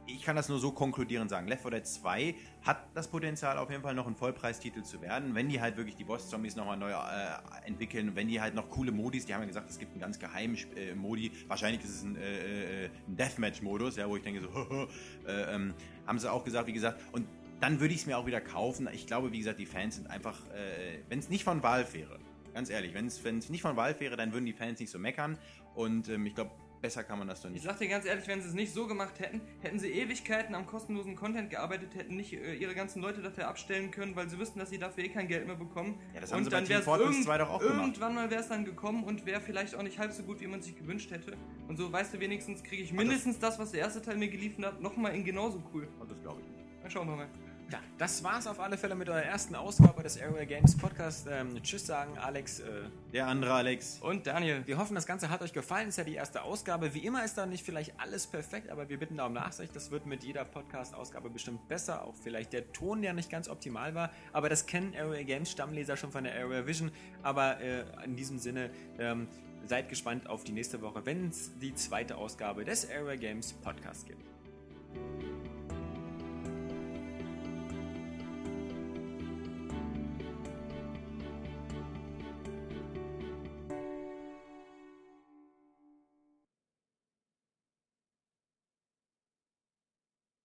ich 0.05 0.23
kann 0.23 0.35
das 0.35 0.49
nur 0.49 0.59
so 0.59 0.71
konkludierend 0.71 1.29
sagen, 1.29 1.47
Left 1.47 1.63
4 1.63 1.71
Dead 1.71 1.87
2 1.87 2.35
hat 2.63 2.87
das 2.93 3.07
Potenzial 3.07 3.57
auf 3.57 3.69
jeden 3.69 3.81
Fall 3.81 3.95
noch 3.95 4.07
ein 4.07 4.15
Vollpreistitel 4.27 4.83
zu 4.83 5.01
werden, 5.01 5.35
wenn 5.35 5.47
die 5.47 5.61
halt 5.61 5.77
wirklich 5.77 5.95
die 5.95 6.03
Boss-Zombies 6.03 6.57
nochmal 6.57 6.75
neu 6.75 6.91
äh, 6.91 7.65
entwickeln, 7.65 8.11
wenn 8.15 8.27
die 8.27 8.41
halt 8.41 8.55
noch 8.55 8.69
coole 8.69 8.91
Modis, 8.91 9.25
die 9.25 9.33
haben 9.33 9.41
ja 9.41 9.47
gesagt, 9.47 9.69
es 9.69 9.79
gibt 9.79 9.93
einen 9.93 10.01
ganz 10.01 10.19
geheimen 10.19 10.57
äh, 10.75 10.93
Modi, 10.95 11.31
wahrscheinlich 11.47 11.81
ist 11.81 11.91
es 11.91 12.03
ein, 12.03 12.17
äh, 12.17 12.85
äh, 12.85 12.89
ein 13.07 13.15
Deathmatch-Modus, 13.15 13.95
ja, 13.95 14.09
wo 14.09 14.17
ich 14.17 14.23
denke 14.23 14.41
so, 14.41 14.49
äh, 15.27 15.55
ähm, 15.55 15.73
haben 16.05 16.19
sie 16.19 16.29
auch 16.29 16.43
gesagt, 16.43 16.67
wie 16.67 16.73
gesagt, 16.73 17.01
und 17.13 17.25
dann 17.61 17.79
würde 17.79 17.93
ich 17.93 18.01
es 18.01 18.05
mir 18.05 18.17
auch 18.17 18.25
wieder 18.25 18.41
kaufen. 18.41 18.89
Ich 18.91 19.07
glaube, 19.07 19.31
wie 19.31 19.39
gesagt, 19.39 19.59
die 19.59 19.65
Fans 19.65 19.95
sind 19.95 20.09
einfach, 20.09 20.45
äh, 20.47 20.99
wenn 21.07 21.19
es 21.19 21.29
nicht 21.29 21.45
von 21.45 21.63
Valve 21.63 21.93
wäre, 21.93 22.19
ganz 22.53 22.69
ehrlich, 22.69 22.93
wenn 22.93 23.07
es 23.07 23.49
nicht 23.49 23.61
von 23.61 23.77
Valve 23.77 23.99
wäre, 24.01 24.17
dann 24.17 24.33
würden 24.33 24.45
die 24.45 24.53
Fans 24.53 24.79
nicht 24.79 24.91
so 24.91 24.99
meckern. 24.99 25.37
Und 25.73 26.09
ähm, 26.09 26.25
ich 26.25 26.35
glaube, 26.35 26.51
besser 26.81 27.03
kann 27.03 27.19
man 27.19 27.27
das 27.27 27.41
doch 27.41 27.49
Ich 27.49 27.53
nicht. 27.55 27.63
sag 27.65 27.77
dir 27.79 27.87
ganz 27.87 28.05
ehrlich, 28.05 28.27
wenn 28.27 28.41
sie 28.41 28.47
es 28.49 28.53
nicht 28.53 28.73
so 28.73 28.87
gemacht 28.87 29.19
hätten, 29.19 29.41
hätten 29.61 29.79
sie 29.79 29.89
Ewigkeiten 29.91 30.55
am 30.55 30.65
kostenlosen 30.65 31.15
Content 31.15 31.49
gearbeitet, 31.49 31.95
hätten 31.95 32.15
nicht 32.15 32.33
äh, 32.33 32.53
ihre 32.55 32.75
ganzen 32.75 33.01
Leute 33.01 33.21
dafür 33.21 33.47
abstellen 33.47 33.91
können, 33.91 34.15
weil 34.15 34.29
sie 34.29 34.37
wüssten, 34.39 34.59
dass 34.59 34.69
sie 34.69 34.77
dafür 34.77 35.03
eh 35.05 35.09
kein 35.09 35.27
Geld 35.27 35.47
mehr 35.47 35.55
bekommen. 35.55 35.99
Ja, 36.13 36.21
das 36.21 36.31
haben 36.31 36.39
sie 36.43 36.47
und 36.47 36.53
dann 36.53 36.63
bei 36.67 36.73
Team 36.75 36.83
Fortress 36.83 37.09
irgend- 37.11 37.25
2 37.25 37.37
doch 37.39 37.49
auch 37.49 37.59
gemacht. 37.59 37.77
Irgendwann 37.81 38.15
mal 38.15 38.29
wäre 38.29 38.41
es 38.41 38.47
dann 38.47 38.65
gekommen 38.65 39.03
und 39.03 39.25
wäre 39.25 39.41
vielleicht 39.41 39.75
auch 39.75 39.83
nicht 39.83 39.97
halb 39.99 40.11
so 40.11 40.23
gut, 40.23 40.39
wie 40.41 40.47
man 40.47 40.61
sich 40.61 40.75
gewünscht 40.75 41.11
hätte. 41.11 41.35
Und 41.67 41.77
so 41.77 41.91
weißt 41.91 42.13
du 42.13 42.19
wenigstens, 42.19 42.63
kriege 42.63 42.83
ich 42.83 42.93
mindestens 42.93 43.39
das, 43.39 43.57
was 43.59 43.71
der 43.71 43.81
erste 43.81 44.01
Teil 44.01 44.17
mir 44.17 44.29
geliefert 44.29 44.65
hat, 44.65 44.81
nochmal 44.81 45.15
in 45.15 45.23
genauso 45.25 45.61
cool. 45.73 45.87
Und 45.99 46.09
das 46.11 46.21
glaube 46.21 46.41
ich 46.41 46.47
nicht. 46.47 46.63
Dann 46.81 46.91
schauen 46.91 47.07
wir 47.07 47.15
mal. 47.15 47.27
Ja, 47.69 47.79
das 47.97 48.23
war's 48.23 48.47
auf 48.47 48.61
alle 48.61 48.77
Fälle 48.77 48.95
mit 48.95 49.09
eurer 49.09 49.23
ersten 49.23 49.53
Ausgabe 49.53 50.01
des 50.01 50.15
Airway 50.15 50.45
Games 50.45 50.77
Podcast. 50.77 51.27
Ähm, 51.29 51.61
tschüss 51.61 51.85
sagen, 51.85 52.17
Alex. 52.17 52.61
Äh, 52.61 52.83
Der 53.11 53.27
andere 53.27 53.53
Alex. 53.55 53.99
Und 54.01 54.25
Daniel. 54.25 54.65
wir 54.65 54.77
hoffen, 54.77 54.95
das 54.95 55.05
Ganze 55.05 55.29
hat 55.29 55.41
euch 55.41 55.51
gefallen. 55.51 55.89
Ist 55.89 55.97
ja 55.97 56.05
die 56.05 56.15
erste 56.15 56.43
Ausgabe. 56.43 56.93
Wie 56.93 57.05
immer 57.05 57.25
ist 57.25 57.37
da 57.37 57.45
nicht 57.45 57.65
vielleicht 57.65 57.99
alles 57.99 58.25
perfekt, 58.25 58.69
aber 58.69 58.87
wir 58.87 58.97
bitten 58.97 59.17
da 59.17 59.25
um 59.25 59.33
Nachsicht. 59.33 59.75
Das 59.75 59.91
wird 59.91 60.05
mit 60.05 60.23
jeder 60.23 60.45
Podcast-Ausgabe 60.45 61.29
bestimmt 61.29 61.67
besser. 61.67 62.03
Auch 62.05 62.15
vielleicht 62.15 62.53
der 62.53 62.71
Ton, 62.71 63.01
der 63.01 63.11
nicht 63.11 63.29
ganz 63.29 63.49
optimal 63.49 63.93
war. 63.95 64.11
Aber 64.31 64.47
das 64.47 64.65
kennen 64.65 64.93
Airway 64.93 65.25
Games 65.25 65.51
Stammleser 65.51 65.97
schon 65.97 66.13
von 66.13 66.23
der 66.23 66.35
Airway 66.35 66.65
Vision. 66.65 66.89
Aber 67.21 67.59
äh, 67.59 67.83
in 68.05 68.15
diesem 68.15 68.39
Sinne, 68.39 68.69
ähm, 68.97 69.27
seid 69.65 69.89
gespannt 69.89 70.29
auf 70.29 70.45
die 70.45 70.53
nächste 70.53 70.81
Woche, 70.81 71.05
wenn 71.05 71.27
es 71.27 71.51
die 71.59 71.75
zweite 71.75 72.15
Ausgabe 72.15 72.63
des 72.63 72.85
Airway 72.85 73.17
Games 73.17 73.51
Podcast 73.51 74.07
gibt. 74.07 74.23